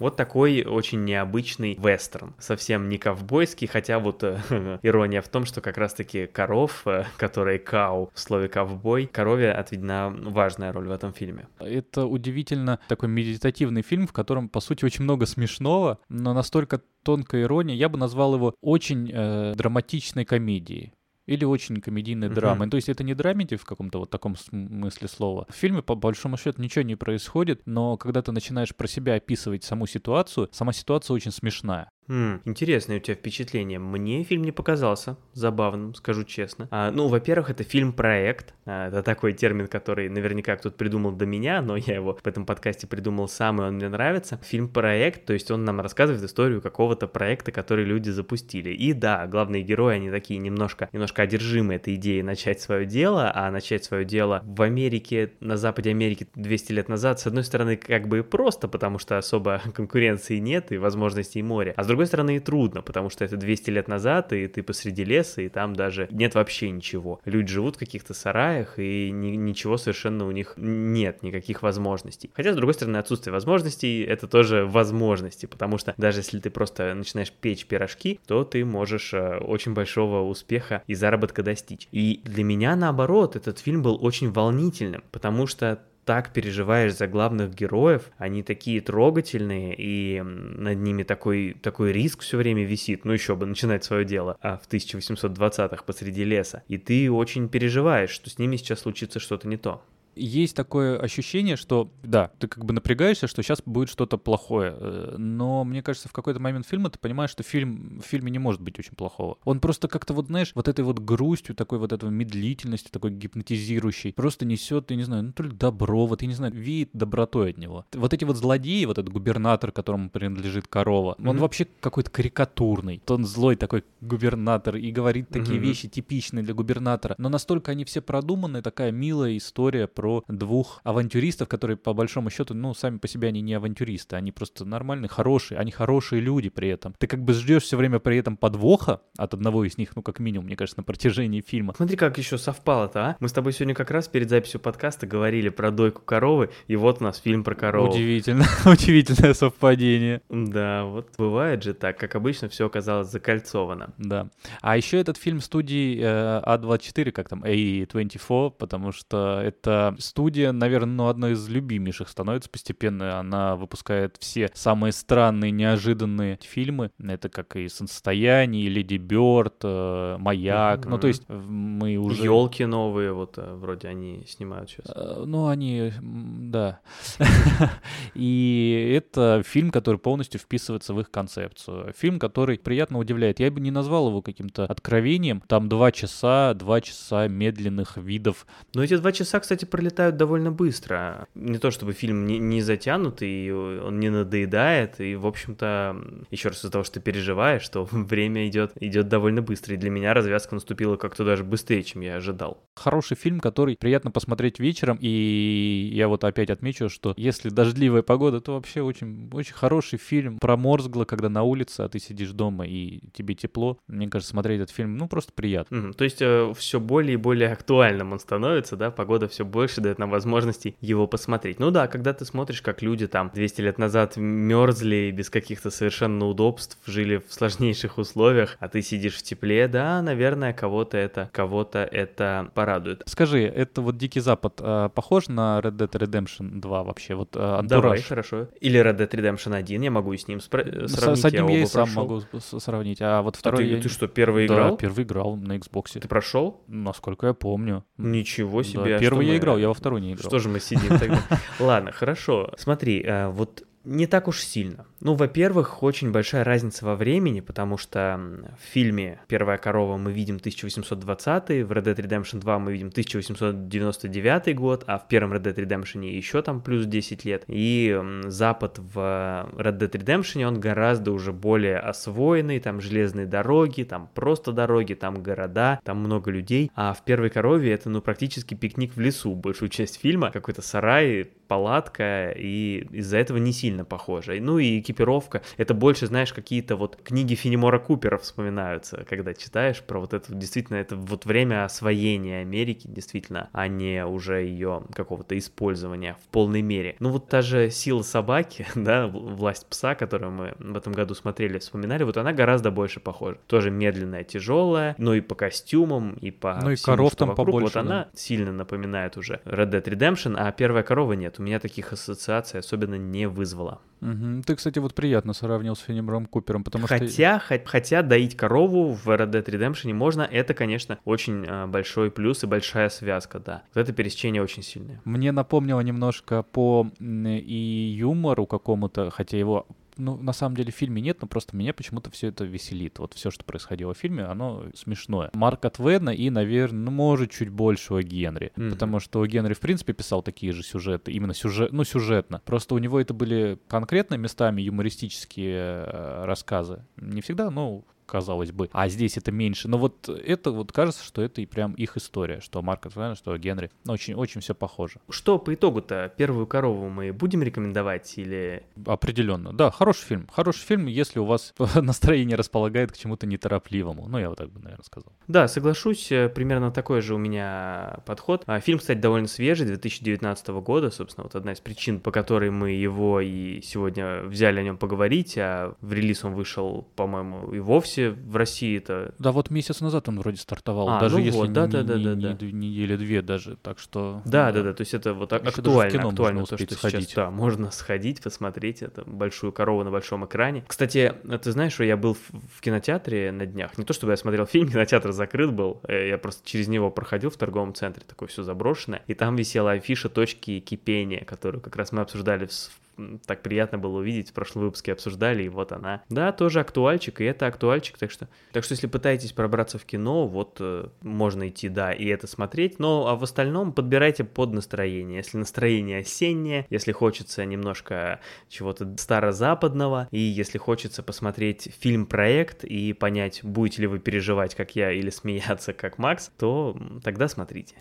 [0.00, 2.34] Вот такой очень необычный вестерн.
[2.38, 4.40] Совсем не ковбойский, хотя вот э,
[4.82, 10.10] ирония в том, что как раз-таки коров, э, которые кау в слове ковбой, корове отведена
[10.10, 11.48] важная роль в этом фильме.
[11.58, 17.42] Это удивительно такой медитативный фильм, в котором, по сути, очень много смешного, но настолько тонкая
[17.42, 17.74] ирония.
[17.74, 20.94] Я бы назвал его очень э, драматичной комедией
[21.30, 22.34] или очень комедийной uh-huh.
[22.34, 22.68] драмой.
[22.68, 25.46] То есть это не драмеди в каком-то вот таком смысле слова.
[25.48, 29.62] В фильме, по большому счету, ничего не происходит, но когда ты начинаешь про себя описывать
[29.62, 31.92] саму ситуацию, сама ситуация очень смешная.
[32.10, 33.78] Хм, интересное у тебя впечатление.
[33.78, 36.66] Мне фильм не показался забавным, скажу честно.
[36.72, 38.52] А, ну, во-первых, это фильм-проект.
[38.66, 42.46] А, это такой термин, который наверняка кто-то придумал до меня, но я его в этом
[42.46, 44.40] подкасте придумал сам, и он мне нравится.
[44.42, 48.70] Фильм-проект, то есть он нам рассказывает историю какого-то проекта, который люди запустили.
[48.70, 53.52] И да, главные герои, они такие немножко, немножко одержимы этой идеей начать свое дело, а
[53.52, 58.08] начать свое дело в Америке, на западе Америки 200 лет назад, с одной стороны, как
[58.08, 62.36] бы просто, потому что особо конкуренции нет и возможностей море, а с другой другой стороны,
[62.36, 66.08] и трудно, потому что это 200 лет назад, и ты посреди леса, и там даже
[66.10, 67.20] нет вообще ничего.
[67.26, 72.30] Люди живут в каких-то сараях, и ни, ничего совершенно у них нет, никаких возможностей.
[72.32, 76.94] Хотя, с другой стороны, отсутствие возможностей— это тоже возможности, потому что даже если ты просто
[76.94, 81.86] начинаешь печь пирожки, то ты можешь э, очень большого успеха и заработка достичь.
[81.92, 87.54] И для меня, наоборот, этот фильм был очень волнительным, потому что так переживаешь за главных
[87.54, 93.36] героев, они такие трогательные, и над ними такой, такой риск все время висит, ну еще
[93.36, 98.40] бы начинать свое дело а в 1820-х посреди леса, и ты очень переживаешь, что с
[98.40, 99.84] ними сейчас случится что-то не то.
[100.14, 105.14] Есть такое ощущение, что, да, ты как бы напрягаешься, что сейчас будет что-то плохое, э,
[105.16, 108.60] но мне кажется, в какой-то момент фильма ты понимаешь, что фильм, в фильме не может
[108.60, 109.38] быть очень плохого.
[109.44, 114.12] Он просто как-то вот, знаешь, вот этой вот грустью, такой вот этого медлительностью, такой гипнотизирующей,
[114.12, 117.50] просто несет, я не знаю, ну то ли добро, вот я не знаю, вид добротой
[117.50, 117.86] от него.
[117.92, 121.28] Вот эти вот злодеи, вот этот губернатор, которому принадлежит корова, mm-hmm.
[121.28, 123.02] он вообще какой-то карикатурный.
[123.04, 125.62] То он злой такой губернатор и говорит такие mm-hmm.
[125.62, 131.46] вещи типичные для губернатора, но настолько они все продуманы, такая милая история про двух авантюристов,
[131.46, 135.58] которые по большому счету, ну, сами по себе они не авантюристы, они просто нормальные, хорошие,
[135.58, 136.94] они хорошие люди при этом.
[136.96, 140.18] Ты как бы ждешь все время при этом подвоха от одного из них, ну, как
[140.18, 141.74] минимум, мне кажется, на протяжении фильма.
[141.76, 143.16] Смотри, как еще совпало-то, а?
[143.20, 147.02] Мы с тобой сегодня как раз перед записью подкаста говорили про дойку коровы, и вот
[147.02, 147.92] у нас фильм про корову.
[147.92, 150.22] Удивительно, удивительное совпадение.
[150.30, 153.92] Да, вот бывает же так, как обычно все оказалось закольцовано.
[153.98, 154.30] Да.
[154.62, 160.94] А еще этот фильм студии э, А24, как там, A24, потому что это студия, наверное,
[160.94, 163.18] ну, одной из любимейших становится постепенно.
[163.18, 166.90] Она выпускает все самые странные, неожиданные фильмы.
[166.98, 170.86] Это как и «Солнцестояние», и «Леди Бёрд», э, «Маяк».
[170.86, 170.88] Mm-hmm.
[170.88, 172.22] Ну, то есть мы уже...
[172.22, 174.86] Елки новые, вот э, вроде они снимают сейчас.
[174.94, 176.80] Э, ну, они, да.
[178.14, 181.92] И это фильм, который полностью вписывается в их концепцию.
[181.96, 183.40] Фильм, который приятно удивляет.
[183.40, 185.42] Я бы не назвал его каким-то откровением.
[185.46, 188.46] Там два часа, два часа медленных видов.
[188.74, 191.26] Но эти два часа, кстати, пролетают довольно быстро.
[191.34, 195.96] Не то чтобы фильм не, не затянутый, он не надоедает, и, в общем-то,
[196.30, 199.74] еще раз из-за того, что ты переживаешь, что время идет, идет довольно быстро.
[199.74, 202.62] И для меня развязка наступила как-то даже быстрее, чем я ожидал.
[202.80, 208.40] Хороший фильм, который приятно посмотреть вечером, и я вот опять отмечу, что если дождливая погода,
[208.40, 210.38] то вообще очень, очень хороший фильм.
[210.38, 213.76] Проморзгло, когда на улице, а ты сидишь дома и тебе тепло.
[213.86, 215.76] Мне кажется, смотреть этот фильм, ну, просто приятно.
[215.76, 215.92] Mm-hmm.
[215.92, 219.98] То есть э, все более и более актуальным он становится, да, погода все больше дает
[219.98, 221.58] нам возможности его посмотреть.
[221.58, 226.26] Ну да, когда ты смотришь, как люди там 200 лет назад мерзли без каких-то совершенно
[226.26, 231.80] удобств, жили в сложнейших условиях, а ты сидишь в тепле, да, наверное, кого-то это, кого-то
[231.80, 233.02] это порадует.
[233.06, 237.14] Скажи, это вот Дикий Запад э, похож на Red Dead Redemption 2 вообще?
[237.14, 238.48] Вот э, Давай, хорошо.
[238.60, 241.18] Или Red Dead Redemption 1, я могу и с ним спра- сравнить.
[241.18, 243.64] С, с одним я, я и сам могу сравнить, а вот второй...
[243.64, 243.82] А ты, я...
[243.82, 244.70] ты что, первый играл?
[244.70, 245.98] Да, первый играл на Xbox.
[246.00, 246.62] Ты прошел?
[246.66, 247.84] Насколько я помню.
[247.96, 248.90] Ничего себе.
[248.90, 249.38] Да, а первый я мы...
[249.38, 250.28] играл, я во второй не играл.
[250.28, 251.20] Что же мы сидим тогда?
[251.60, 252.52] Ладно, хорошо.
[252.56, 254.86] Смотри, вот не так уж сильно.
[255.00, 258.20] Ну, во-первых, очень большая разница во времени, потому что
[258.58, 264.54] в фильме «Первая корова» мы видим 1820, в Red Dead Redemption 2 мы видим 1899
[264.54, 267.44] год, а в первом Red Dead Redemption еще там плюс 10 лет.
[267.46, 274.10] И Запад в Red Dead Redemption, он гораздо уже более освоенный, там железные дороги, там
[274.14, 276.70] просто дороги, там города, там много людей.
[276.74, 281.30] А в «Первой корове» это, ну, практически пикник в лесу, большую часть фильма, какой-то сарай,
[281.50, 284.38] палатка, и из-за этого не сильно похоже.
[284.40, 289.98] Ну и экипировка, это больше, знаешь, какие-то вот книги Фенемора Купера вспоминаются, когда читаешь про
[289.98, 296.16] вот это, действительно, это вот время освоения Америки, действительно, а не уже ее какого-то использования
[296.24, 296.94] в полной мере.
[297.00, 301.58] Ну вот та же сила собаки, да, власть пса, которую мы в этом году смотрели,
[301.58, 303.38] вспоминали, вот она гораздо больше похожа.
[303.48, 307.46] Тоже медленная, тяжелая, но и по костюмам, и по Ну и всему, коров там вокруг.
[307.46, 307.64] побольше.
[307.64, 307.80] Вот да.
[307.80, 312.60] она сильно напоминает уже Red Dead Redemption, а первая корова нет у меня таких ассоциаций
[312.60, 313.80] особенно не вызвало.
[314.02, 314.42] Угу.
[314.46, 317.48] Ты, кстати, вот приятно сравнил с Фенемором Купером, потому хотя, что...
[317.48, 322.42] Хотя, хотя доить корову в Red Dead Redemption можно, это, конечно, очень э, большой плюс
[322.44, 323.62] и большая связка, да.
[323.74, 325.00] Вот это пересечение очень сильное.
[325.04, 329.66] Мне напомнило немножко по и юмору какому-то, хотя его
[330.00, 332.98] ну, на самом деле в фильме нет, но просто меня почему-то все это веселит.
[332.98, 335.30] Вот все, что происходило в фильме, оно смешное.
[335.34, 338.52] Марка Твена и, наверное, ну, может, чуть больше у Генри.
[338.56, 338.70] Mm-hmm.
[338.70, 342.42] Потому что Генри, в принципе, писал такие же сюжеты, именно сюжет, ну, сюжетно.
[342.44, 346.84] Просто у него это были конкретно местами юмористические э, рассказы.
[346.96, 349.68] Не всегда, но казалось бы, а здесь это меньше.
[349.68, 353.36] Но вот это вот кажется, что это и прям их история, что Марк Твен, что
[353.38, 353.70] Генри.
[353.86, 355.00] Очень-очень все похоже.
[355.08, 356.12] Что по итогу-то?
[356.16, 358.64] Первую корову мы будем рекомендовать или...
[358.86, 359.52] Определенно.
[359.52, 360.28] Да, хороший фильм.
[360.32, 364.08] Хороший фильм, если у вас настроение располагает к чему-то неторопливому.
[364.08, 365.12] Ну, я вот так бы, наверное, сказал.
[365.28, 366.10] Да, соглашусь.
[366.10, 368.42] Э, примерно такой же у меня подход.
[368.46, 370.90] А, фильм, кстати, довольно свежий, 2019 года.
[370.90, 375.36] Собственно, вот одна из причин, по которой мы его и сегодня взяли о нем поговорить,
[375.38, 379.14] а в релиз он вышел, по-моему, и вовсе кстати, в России-то?
[379.18, 381.72] Да, вот месяц назад он вроде стартовал, А, даже ну если вот, не, да, не-
[381.72, 382.34] да, да, не- да, не да.
[382.34, 384.22] две недели две даже, так что...
[384.24, 386.78] Да, да, да, то есть это вот в актуально, кино актуально то, что успеть сейчас,
[386.90, 387.12] сходить.
[387.14, 390.64] да, можно сходить, посмотреть это большую корову на большом экране.
[390.66, 394.16] Кстати, э, ты знаешь, что я был в, кинотеатре на днях, не то чтобы я
[394.16, 398.28] смотрел фильм, кинотеатр закрыт был, э, я просто через него проходил в торговом центре, такое
[398.28, 402.80] все заброшенное, и там висела афиша точки кипения, которую как раз мы обсуждали в
[403.26, 406.02] так приятно было увидеть, в прошлом выпуске обсуждали, и вот она.
[406.08, 408.28] Да, тоже актуальчик, и это актуальчик, так что...
[408.52, 412.78] Так что если пытаетесь пробраться в кино, вот э, можно идти, да, и это смотреть,
[412.78, 415.18] но а в остальном подбирайте под настроение.
[415.18, 423.40] Если настроение осеннее, если хочется немножко чего-то старозападного, и если хочется посмотреть фильм-проект и понять,
[423.42, 427.76] будете ли вы переживать, как я, или смеяться, как Макс, то тогда смотрите.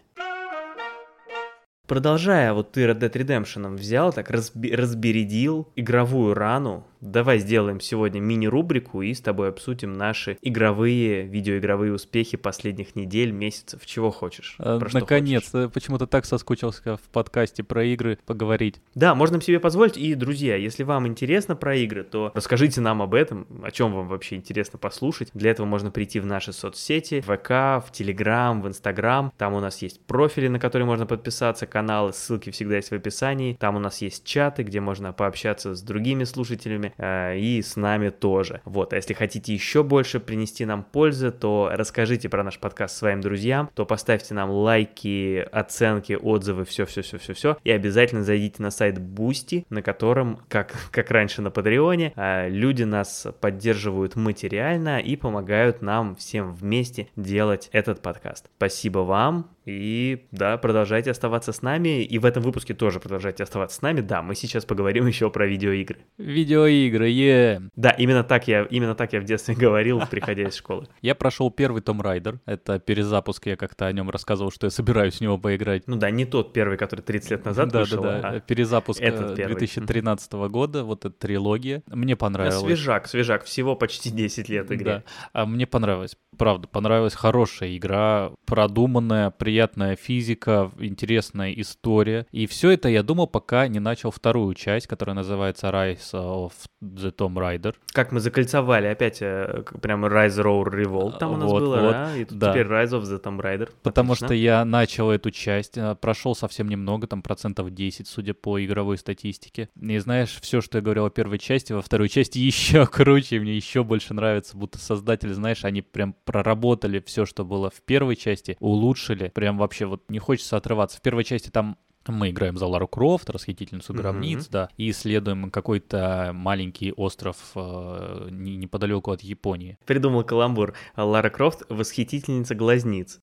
[1.90, 6.86] Продолжая, вот ты Red Dead Redemption взял, так разби- разбередил игровую рану.
[7.02, 13.86] Давай сделаем сегодня мини-рубрику и с тобой обсудим наши игровые, видеоигровые успехи последних недель, месяцев,
[13.86, 14.56] чего хочешь.
[14.60, 18.82] Э, про что Наконец-то, почему-то так соскучился в подкасте про игры поговорить.
[18.96, 19.98] Да, можно себе позволить.
[19.98, 24.10] И, друзья, если вам интересно про игры, то расскажите нам об этом, о чем вам
[24.10, 25.30] вообще интересно послушать.
[25.34, 29.32] Для этого можно прийти в наши соцсети, в ВК, в Телеграм, в Инстаграм.
[29.38, 33.54] Там у нас есть профили, на которые можно подписаться, каналы, ссылки всегда есть в описании.
[33.54, 38.10] Там у нас есть чаты, где можно пообщаться с другими слушателями э, и с нами
[38.10, 38.60] тоже.
[38.66, 43.22] Вот, а если хотите еще больше принести нам пользы, то расскажите про наш подкаст своим
[43.22, 49.82] друзьям, то поставьте нам лайки, оценки, отзывы, все-все-все-все-все, и обязательно зайдите на сайт Boosty, на
[49.82, 56.52] котором, как, как раньше на Патреоне, а, люди нас поддерживают материально и помогают нам всем
[56.52, 58.50] вместе делать этот подкаст.
[58.58, 63.78] Спасибо вам, и да, продолжайте оставаться с нами, и в этом выпуске тоже продолжайте оставаться
[63.78, 64.02] с нами.
[64.02, 66.00] Да, мы сейчас поговорим еще про видеоигры.
[66.18, 70.88] Видеоигры, е Да, именно так я, именно так я в детстве говорил, приходя из школы.
[71.02, 72.40] Я прошел первый Том Райдер.
[72.46, 75.88] Это перезапуск, я как-то о нем рассказывал, что я собираюсь в него поиграть.
[75.88, 78.30] Ну да, не тот первый, который 30 лет назад да, вышел, да, да.
[78.30, 79.58] а Перезапуск этот э, первый.
[79.58, 81.84] 2013 года, вот эта трилогия.
[81.88, 82.60] Мне понравилось.
[82.60, 84.86] свежак, свежак, всего почти 10 лет игре.
[84.86, 85.04] Да.
[85.34, 92.26] А мне понравилось, правда, понравилась хорошая игра, продуманная, приятная физика, интересная история.
[92.32, 97.14] И все это я думал, пока не начал вторую часть, которая называется Rise of the
[97.14, 97.76] Tomb Raider.
[97.92, 101.92] Как мы закольцовали опять э, прямо Rise Roar Revolt там у нас Вот, было, вот,
[101.92, 102.16] да?
[102.16, 102.52] И тут да.
[102.52, 103.70] теперь Rise of the Tomb Raider.
[103.84, 104.28] Потому Отлично.
[104.28, 108.98] что я начал эту часть, э, прошел совсем немного, там процентов 10, судя по игровой
[108.98, 109.70] статистике.
[109.80, 113.40] И знаешь, все, что я говорил о первой части, во второй части еще круче, и
[113.40, 118.16] мне еще больше нравится, будто создатели, знаешь, они прям проработали все, что было в первой
[118.16, 120.98] части, улучшили, прям вообще вот не хочется отрываться.
[120.98, 121.78] В первой части там
[122.08, 128.56] мы играем за Лару Крофт, расхитительницу гробниц, да, и исследуем какой-то маленький остров э, не-
[128.58, 129.78] неподалеку от Японии.
[129.86, 130.74] Придумал каламбур.
[130.96, 133.20] Лара Крофт— восхитительница глазниц.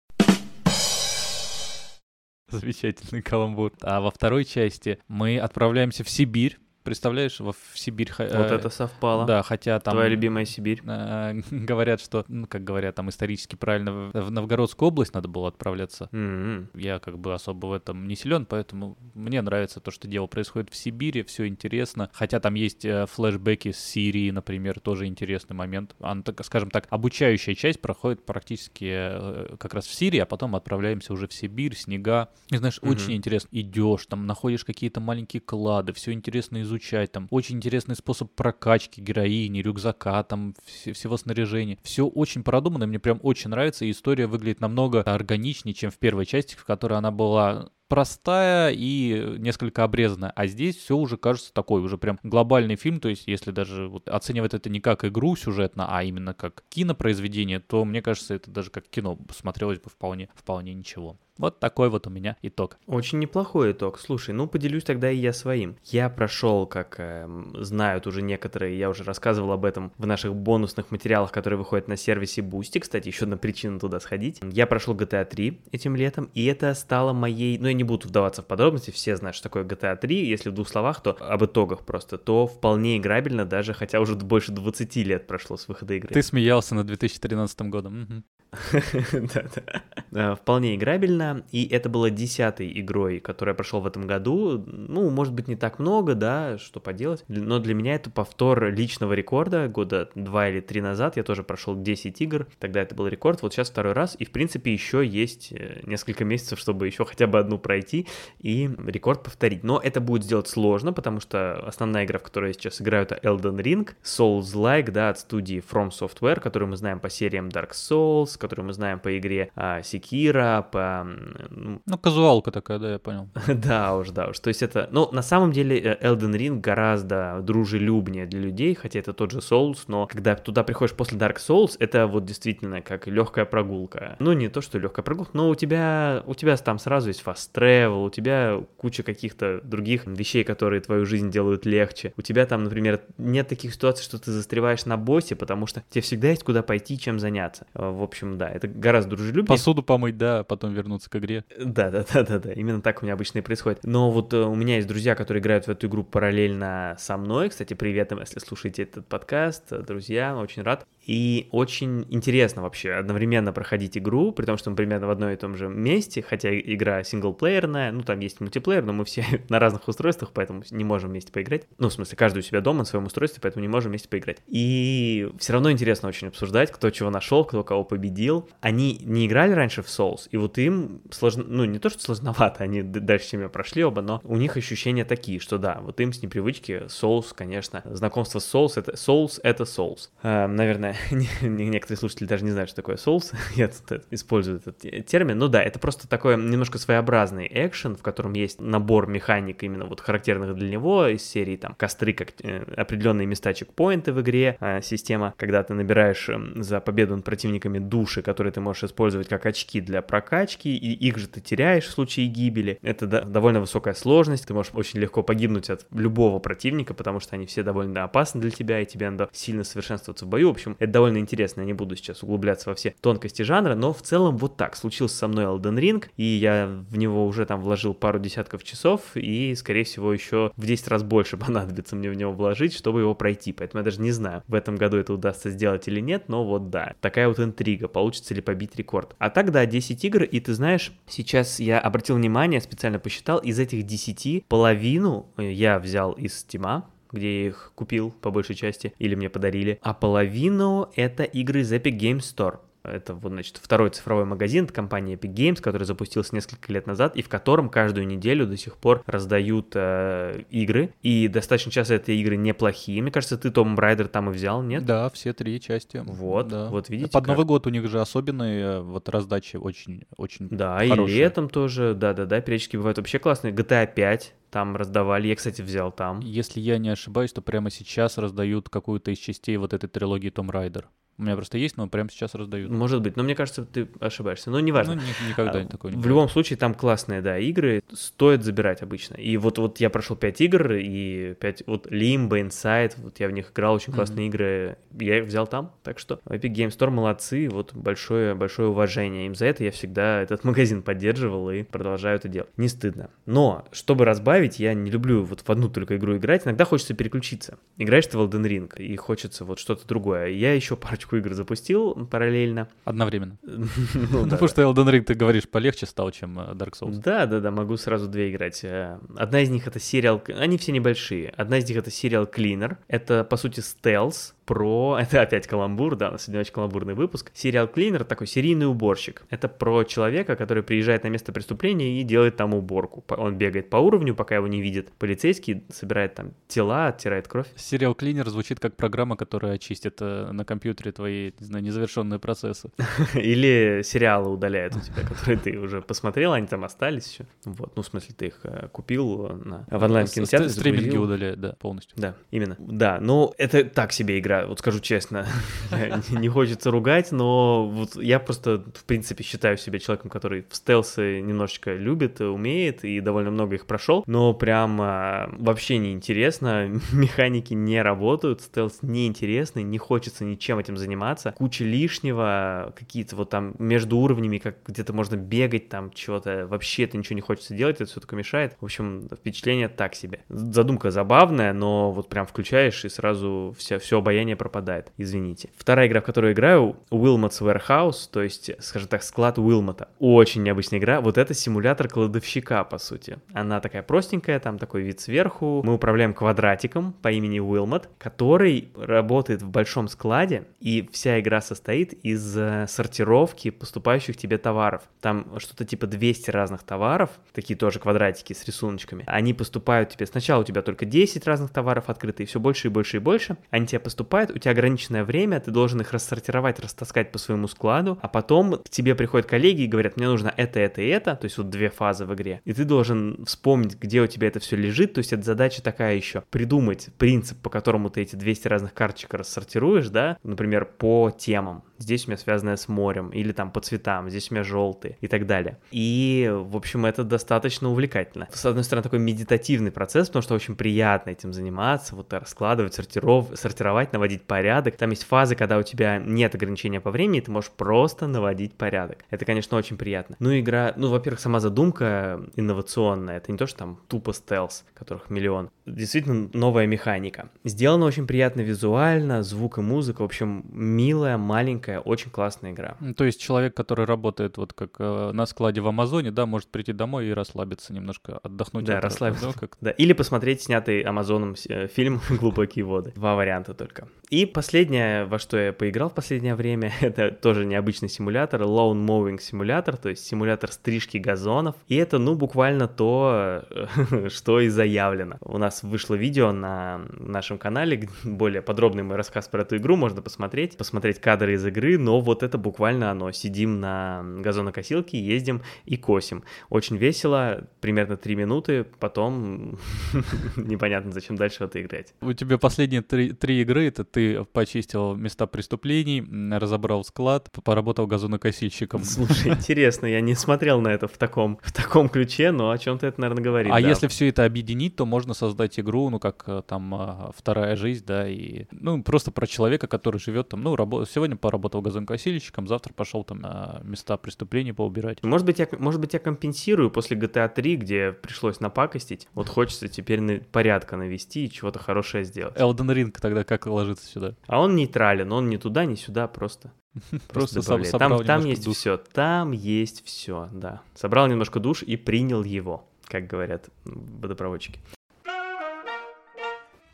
[2.49, 3.73] Замечательный каламбур.
[3.83, 6.59] А во второй части мы отправляемся в Сибирь.
[6.87, 8.11] Представляешь, во- в Сибирь.
[8.19, 9.27] Вот э, это совпало.
[9.27, 9.93] Да, хотя там...
[9.95, 10.81] Твоя любимая Сибирь.
[10.87, 16.09] э, говорят, что, ну, как говорят, там исторически правильно, в Новгородскую область надо было отправляться.
[16.13, 16.71] М-м.
[16.75, 20.71] Я как бы особо в этом не силен, поэтому мне нравится то, что дело происходит
[20.71, 22.09] в Сибири, все интересно.
[22.15, 25.95] Хотя там есть э, флешбеки с Сирии, например, тоже интересный момент.
[26.01, 30.55] Она, так, скажем так, обучающая часть проходит практически э, как раз в Сирии, а потом
[30.55, 32.29] отправляемся уже в Сибирь, снега.
[32.51, 32.91] И знаешь, Мгм.
[32.93, 33.49] очень интересно.
[33.51, 39.61] Идешь, там находишь какие-то маленькие клады, все интересно изучать, там очень интересный способ прокачки героини,
[39.61, 41.79] рюкзака, там вс- всего снаряжения.
[41.83, 46.27] Все очень продумано, мне прям очень нравится, и история выглядит намного органичнее, чем в первой
[46.27, 50.33] части, в которой она была простая и несколько обрезанная.
[50.35, 53.01] А здесь все уже кажется такой, уже прям глобальный фильм.
[53.01, 57.61] То есть, если даже вот оценивать это не как игру сюжетно, а именно как кинопроизведение,
[57.61, 61.17] то мне кажется, это даже как кино смотрелось бы вполне, вполне ничего.
[61.39, 62.79] Вот такой вот у меня итог.
[62.87, 63.99] Очень неплохой итог.
[63.99, 65.77] Слушай, ну поделюсь тогда и я своим.
[65.85, 70.91] Я прошел, как эм, знают уже некоторые, я уже рассказывал об этом в наших бонусных
[70.91, 72.81] материалах, которые выходят на сервисе Boosty.
[72.81, 74.41] Кстати, еще одна причина туда сходить.
[74.43, 77.59] Я прошел GTA 3 этим летом, и это стало моей...
[77.59, 80.27] Ну, не буду вдаваться в подробности, все знают, что такое GTA 3.
[80.27, 82.19] Если в двух словах, то об итогах просто.
[82.19, 86.13] То вполне играбельно, даже хотя уже больше 20 лет прошло с выхода игры.
[86.13, 88.25] Ты смеялся над 2013 годом.
[89.13, 90.35] Да-да.
[90.37, 94.65] Вполне играбельно, и это было десятой игрой, которую я прошел в этом году.
[94.67, 99.13] Ну, может быть, не так много, да, что поделать, но для меня это повтор личного
[99.13, 101.17] рекорда года два или три назад.
[101.17, 104.31] Я тоже прошел 10 игр, тогда это был рекорд, вот сейчас второй раз, и, в
[104.31, 108.07] принципе, еще есть э, несколько месяцев, чтобы еще хотя бы одну пройти
[108.39, 109.65] и рекорд повторить.
[109.65, 113.17] Но это будет сделать сложно, потому что основная игра, в которой я сейчас играю, это
[113.23, 118.39] Elden Ring, Souls-like, да, от студии From Software, которую мы знаем по сериям Dark Souls,
[118.47, 121.05] которую мы знаем по игре а, Sekiro, по...
[121.51, 123.29] Ну, ну, казуалка такая, да, я понял.
[123.49, 124.39] да уж, да уж.
[124.39, 124.89] То есть это...
[124.93, 129.39] Ну, на самом деле э, Elden Ring гораздо дружелюбнее для людей, хотя это тот же
[129.39, 134.17] Souls, но когда туда приходишь после Dark Souls, это вот действительно как легкая прогулка.
[134.21, 137.51] Ну, не то, что легкая прогулка, но у тебя, у тебя там сразу есть fast
[137.53, 142.13] travel, у тебя куча каких-то других вещей, которые твою жизнь делают легче.
[142.17, 146.03] У тебя там, например, нет таких ситуаций, что ты застреваешь на боссе, потому что тебе
[146.03, 147.67] всегда есть куда пойти, чем заняться.
[147.75, 149.47] Э, в общем, да, это гораздо дружелюбнее.
[149.47, 151.45] Посуду помыть, да, потом вернуться к игре.
[151.59, 152.53] Да, да, да, да, да.
[152.53, 153.81] Именно так у меня обычно и происходит.
[153.85, 157.49] Но вот э, у меня есть друзья, которые играют в эту игру параллельно со мной.
[157.51, 159.73] Кстати, привет им, если слушаете этот подкаст.
[159.85, 160.87] Друзья, очень рад.
[161.07, 165.37] И очень интересно вообще одновременно проходить игру, при том, что мы примерно в одном и
[165.37, 169.87] том же месте, хотя игра синглплеерная, ну там есть мультиплеер, но мы все на разных
[169.89, 171.67] устройствах, поэтому не можем вместе поиграть.
[171.79, 174.39] Ну, в смысле, каждый у себя дома на своем устройстве, поэтому не можем вместе поиграть.
[174.47, 178.49] И все равно интересно очень обсуждать, кто чего нашел, кто кого победил.
[178.61, 182.65] Они не играли раньше в Souls, и вот им сложно, ну не то, что сложновато,
[182.65, 186.13] они дальше, чем я прошли оба, но у них ощущения такие, что да, вот им
[186.13, 190.09] с непривычки Souls, конечно, знакомство с Souls, это Souls это Souls.
[190.23, 190.96] Э, наверное,
[191.43, 195.39] некоторые слушатели даже не знают, что такое Souls, я тут использую этот термин.
[195.39, 200.01] Ну да, это просто такой немножко своеобразный экшен, в котором есть набор механик именно вот
[200.01, 204.81] характерных для него из серии там костры, как э, определенные места чекпоинты в игре, э,
[204.83, 209.47] система, когда ты набираешь э, за победу над противниками души, которые ты можешь использовать как
[209.47, 212.79] очки для прокачки, и их же ты теряешь в случае гибели.
[212.83, 217.47] Это довольно высокая сложность, ты можешь очень легко погибнуть от любого противника, потому что они
[217.47, 220.49] все довольно опасны для тебя, и тебе надо сильно совершенствоваться в бою.
[220.49, 223.93] В общем, это довольно интересно, я не буду сейчас углубляться во все тонкости жанра, но
[223.93, 224.77] в целом вот так.
[224.77, 229.01] Случился со мной Elden Ring, и я в него уже там вложил пару десятков часов,
[229.15, 233.15] и, скорее всего, еще в 10 раз больше понадобится мне в него вложить, чтобы его
[233.15, 233.53] пройти.
[233.53, 236.71] Поэтому я даже не знаю, в этом году это удастся сделать или нет, но вот
[236.71, 236.95] да.
[237.01, 239.15] Такая вот интрига, получится ли побить рекорд.
[239.19, 243.59] А так, да, 10 игр, и ты знаешь, сейчас я обратил внимание, специально посчитал, из
[243.59, 249.15] этих 10 половину я взял из Стима, где я их купил по большей части, или
[249.15, 252.59] мне подарили, а половину это игры из Epic Games Store.
[252.87, 257.23] Это вот, значит, второй цифровой магазин компании Epic Games, который запустился несколько лет назад, и
[257.23, 260.93] в котором каждую неделю до сих пор раздают э, игры.
[261.03, 263.03] И достаточно часто эти игры неплохие.
[263.03, 264.85] Мне кажется, ты Том Райдер там и взял, нет?
[264.85, 266.03] Да, все три части.
[266.05, 266.69] Вот, да.
[266.69, 267.11] вот видите.
[267.11, 267.29] Под как...
[267.29, 271.17] Новый год у них же особенные э, вот раздачи очень, очень Да, хорошие.
[271.17, 273.53] и летом тоже, да-да-да, периодически бывают вообще классные.
[273.53, 275.29] GTA 5 там раздавали.
[275.29, 276.21] Я, кстати, взял там.
[276.21, 280.51] Если я не ошибаюсь, то прямо сейчас раздают какую-то из частей вот этой трилогии Том
[280.51, 280.89] Райдер.
[281.19, 282.71] У меня просто есть, но прямо сейчас раздают.
[282.71, 284.51] Может быть, но мне кажется, ты ошибаешься.
[284.51, 284.97] Но неважно.
[284.97, 287.83] Ну, никогда а, такого не В любом случае, там классные, да, игры.
[287.93, 289.15] Стоит забирать обычно.
[289.15, 291.63] И вот, вот я прошел 5 игр, и 5...
[291.67, 294.31] Вот Limbo, Inside, вот я в них играл, очень классные mm-hmm.
[294.31, 294.79] игры.
[295.01, 295.73] Я их взял там.
[295.83, 297.49] Так что Epic Game Store молодцы.
[297.49, 299.65] Вот большое, большое уважение им за это.
[299.65, 302.51] Я всегда этот магазин поддерживал и продолжаю это делать.
[302.59, 303.09] Не стыдно.
[303.25, 306.47] Но, чтобы разбавить, я не люблю вот в одну только игру играть.
[306.47, 307.59] Иногда хочется переключиться.
[307.79, 310.29] Играешь ты в Elden Ring, и хочется вот что-то другое.
[310.29, 312.69] Я еще парочку парочку игр запустил параллельно.
[312.85, 313.37] Одновременно.
[314.11, 317.01] Ну, потому что Elden Ring, ты говоришь, полегче стал, чем э, Dark Souls.
[317.03, 318.63] Да, да, да, могу сразу две играть.
[318.63, 321.31] Э, одна из них это сериал, они все небольшие.
[321.31, 322.77] Одна из них это сериал Cleaner.
[322.89, 324.97] Это, по сути, стелс, про...
[325.01, 327.31] Это опять каламбур, да, у нас сегодня очень каламбурный выпуск.
[327.35, 329.25] Сериал Клинер такой серийный уборщик.
[329.29, 333.05] Это про человека, который приезжает на место преступления и делает там уборку.
[333.09, 334.93] Он бегает по уровню, пока его не видит.
[334.99, 337.49] Полицейский собирает там тела, оттирает кровь.
[337.57, 342.71] Сериал Клинер звучит как программа, которая очистит э, на компьютере твои, не знаю, незавершенные процессы.
[343.15, 347.27] Или сериалы удаляет у тебя, которые ты уже посмотрел, они там остались еще.
[347.45, 349.67] Вот, ну, в смысле, ты их э, купил на...
[349.71, 350.49] в онлайн-кинотеатре.
[350.49, 351.97] Стриминги удаляют, да, полностью.
[351.97, 352.57] Да, именно.
[352.59, 355.27] Да, ну, это так себе игра вот скажу честно,
[356.11, 361.21] не хочется ругать, но вот я просто, в принципе, считаю себя человеком, который в стелсы
[361.21, 367.55] немножечко любит, умеет и довольно много их прошел, но прям а, вообще не интересно, механики
[367.55, 371.35] не работают, стелс неинтересный, не хочется ничем этим заниматься, заниматься.
[371.37, 376.97] Куча лишнего, какие-то вот там между уровнями, как где-то можно бегать, там чего-то, вообще это
[376.97, 378.57] ничего не хочется делать, это все только мешает.
[378.61, 380.21] В общем, впечатление так себе.
[380.29, 385.51] Задумка забавная, но вот прям включаешь и сразу все, все обаяние пропадает, извините.
[385.57, 389.89] Вторая игра, в которую играю, Wilmot's Warehouse, то есть, скажем так, склад Уилмота.
[389.99, 391.01] Очень необычная игра.
[391.01, 393.19] Вот это симулятор кладовщика, по сути.
[393.33, 395.63] Она такая простенькая, там такой вид сверху.
[395.65, 401.93] Мы управляем квадратиком по имени Уилмот, который работает в большом складе, и вся игра состоит
[402.05, 404.83] из э, сортировки поступающих тебе товаров.
[405.01, 409.05] Там что-то типа 200 разных товаров, такие тоже квадратики с рисуночками.
[409.07, 412.71] Они поступают тебе, сначала у тебя только 10 разных товаров открыты, и все больше и
[412.71, 413.37] больше и больше.
[413.51, 417.99] Они тебе поступают, у тебя ограниченное время, ты должен их рассортировать, растаскать по своему складу,
[418.03, 421.25] а потом к тебе приходят коллеги и говорят, мне нужно это, это и это, то
[421.25, 422.41] есть вот две фазы в игре.
[422.45, 425.97] И ты должен вспомнить, где у тебя это все лежит, то есть это задача такая
[425.97, 431.63] еще, придумать принцип, по которому ты эти 200 разных карточек рассортируешь, да, например, по темам
[431.79, 435.09] здесь у меня связанное с морем, или там по цветам, здесь у меня желтый и
[435.09, 435.59] так далее.
[435.71, 438.29] И, в общем, это достаточно увлекательно.
[438.33, 443.31] С одной стороны, такой медитативный процесс, потому что очень приятно этим заниматься, вот раскладывать, сортиров,
[443.35, 444.77] сортировать, наводить порядок.
[444.77, 449.05] Там есть фазы, когда у тебя нет ограничения по времени, ты можешь просто наводить порядок.
[449.11, 450.17] Это, конечно, очень приятно.
[450.19, 455.11] Ну, игра, ну, во-первых, сама задумка инновационная, это не то, что там тупо стелс, которых
[455.11, 455.51] миллион.
[455.67, 457.31] Действительно, новая механика.
[457.45, 462.77] Сделано очень приятно визуально, звук и музыка, в общем, милая, маленькая маленькая, очень классная игра.
[462.97, 466.73] То есть человек, который работает вот как э, на складе в Амазоне, да, может прийти
[466.73, 468.65] домой и расслабиться немножко, отдохнуть.
[468.65, 469.27] Да, расслабиться.
[469.27, 469.57] Да, как...
[469.61, 469.71] да.
[469.71, 472.93] Или посмотреть снятый Амазоном э, фильм «Глубокие воды».
[472.95, 473.89] Два варианта только.
[474.11, 479.21] И последнее, во что я поиграл в последнее время, это тоже необычный симулятор, Lawn Mowing
[479.21, 481.57] симулятор, то есть симулятор стрижки газонов.
[481.69, 483.45] И это, ну, буквально то,
[484.09, 485.17] что и заявлено.
[485.21, 490.03] У нас вышло видео на нашем канале, более подробный мой рассказ про эту игру можно
[490.03, 493.13] посмотреть, посмотреть кадры из игры, но вот это буквально оно.
[493.13, 496.25] Сидим на газонокосилке, ездим и косим.
[496.51, 499.59] Очень весело, примерно 3 минуты, потом
[500.37, 501.95] непонятно, зачем дальше это играть.
[502.01, 506.05] У тебя последние три, три игры, это ты почистил места преступлений,
[506.37, 508.85] разобрал склад, поработал газонокосильщиком.
[508.85, 512.87] Слушай, интересно, я не смотрел на это в таком, в таком ключе, но о чем-то
[512.87, 513.53] это, наверное, говорит.
[513.53, 513.69] А да.
[513.69, 517.85] если все это объединить, то можно создать игру, ну, как э, там э, вторая жизнь,
[517.87, 522.47] да, и, ну, просто про человека, который живет там, ну, рабо- сегодня поработал поработал газонкосильщиком,
[522.49, 525.03] завтра пошел там на места преступлений поубирать.
[525.03, 529.09] Может быть, я, может быть, я компенсирую после GTA 3, где пришлось напакостить.
[529.15, 532.37] Вот хочется теперь порядка навести и чего-то хорошее сделать.
[532.37, 534.15] Elden Ring тогда как ложится сюда?
[534.27, 536.53] А он нейтрален, он ни туда, ни сюда, просто
[537.09, 537.73] Просто добавляет.
[537.79, 538.57] Там, там есть душ.
[538.57, 540.61] все, там есть все, да.
[540.75, 544.61] Собрал немножко душ и принял его, как говорят водопроводчики.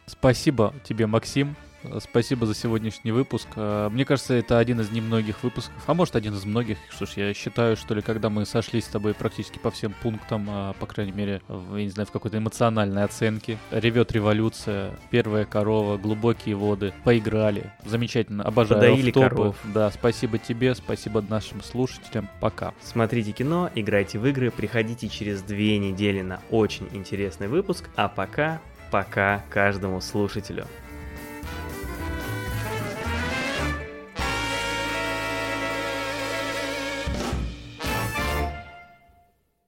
[0.07, 1.57] Спасибо тебе, Максим.
[2.01, 3.49] Спасибо за сегодняшний выпуск.
[3.57, 6.79] А, мне кажется, это один из немногих выпусков, а может один из многих.
[6.91, 10.47] Что ж, я считаю, что ли, когда мы сошлись с тобой практически по всем пунктам,
[10.49, 13.59] а, по крайней мере, в, я не знаю, в какой-то эмоциональной оценке.
[13.71, 16.93] Ревет революция, первая корова, глубокие воды.
[17.05, 17.73] Поиграли.
[17.85, 18.45] Замечательно.
[18.45, 19.57] Обожаю Подоили коров.
[19.65, 22.29] Да, спасибо тебе, спасибо нашим слушателям.
[22.41, 22.73] Пока.
[22.83, 27.89] Смотрите кино, играйте в игры, приходите через две недели на очень интересный выпуск.
[27.97, 28.61] А пока,
[28.91, 30.67] пока каждому слушателю.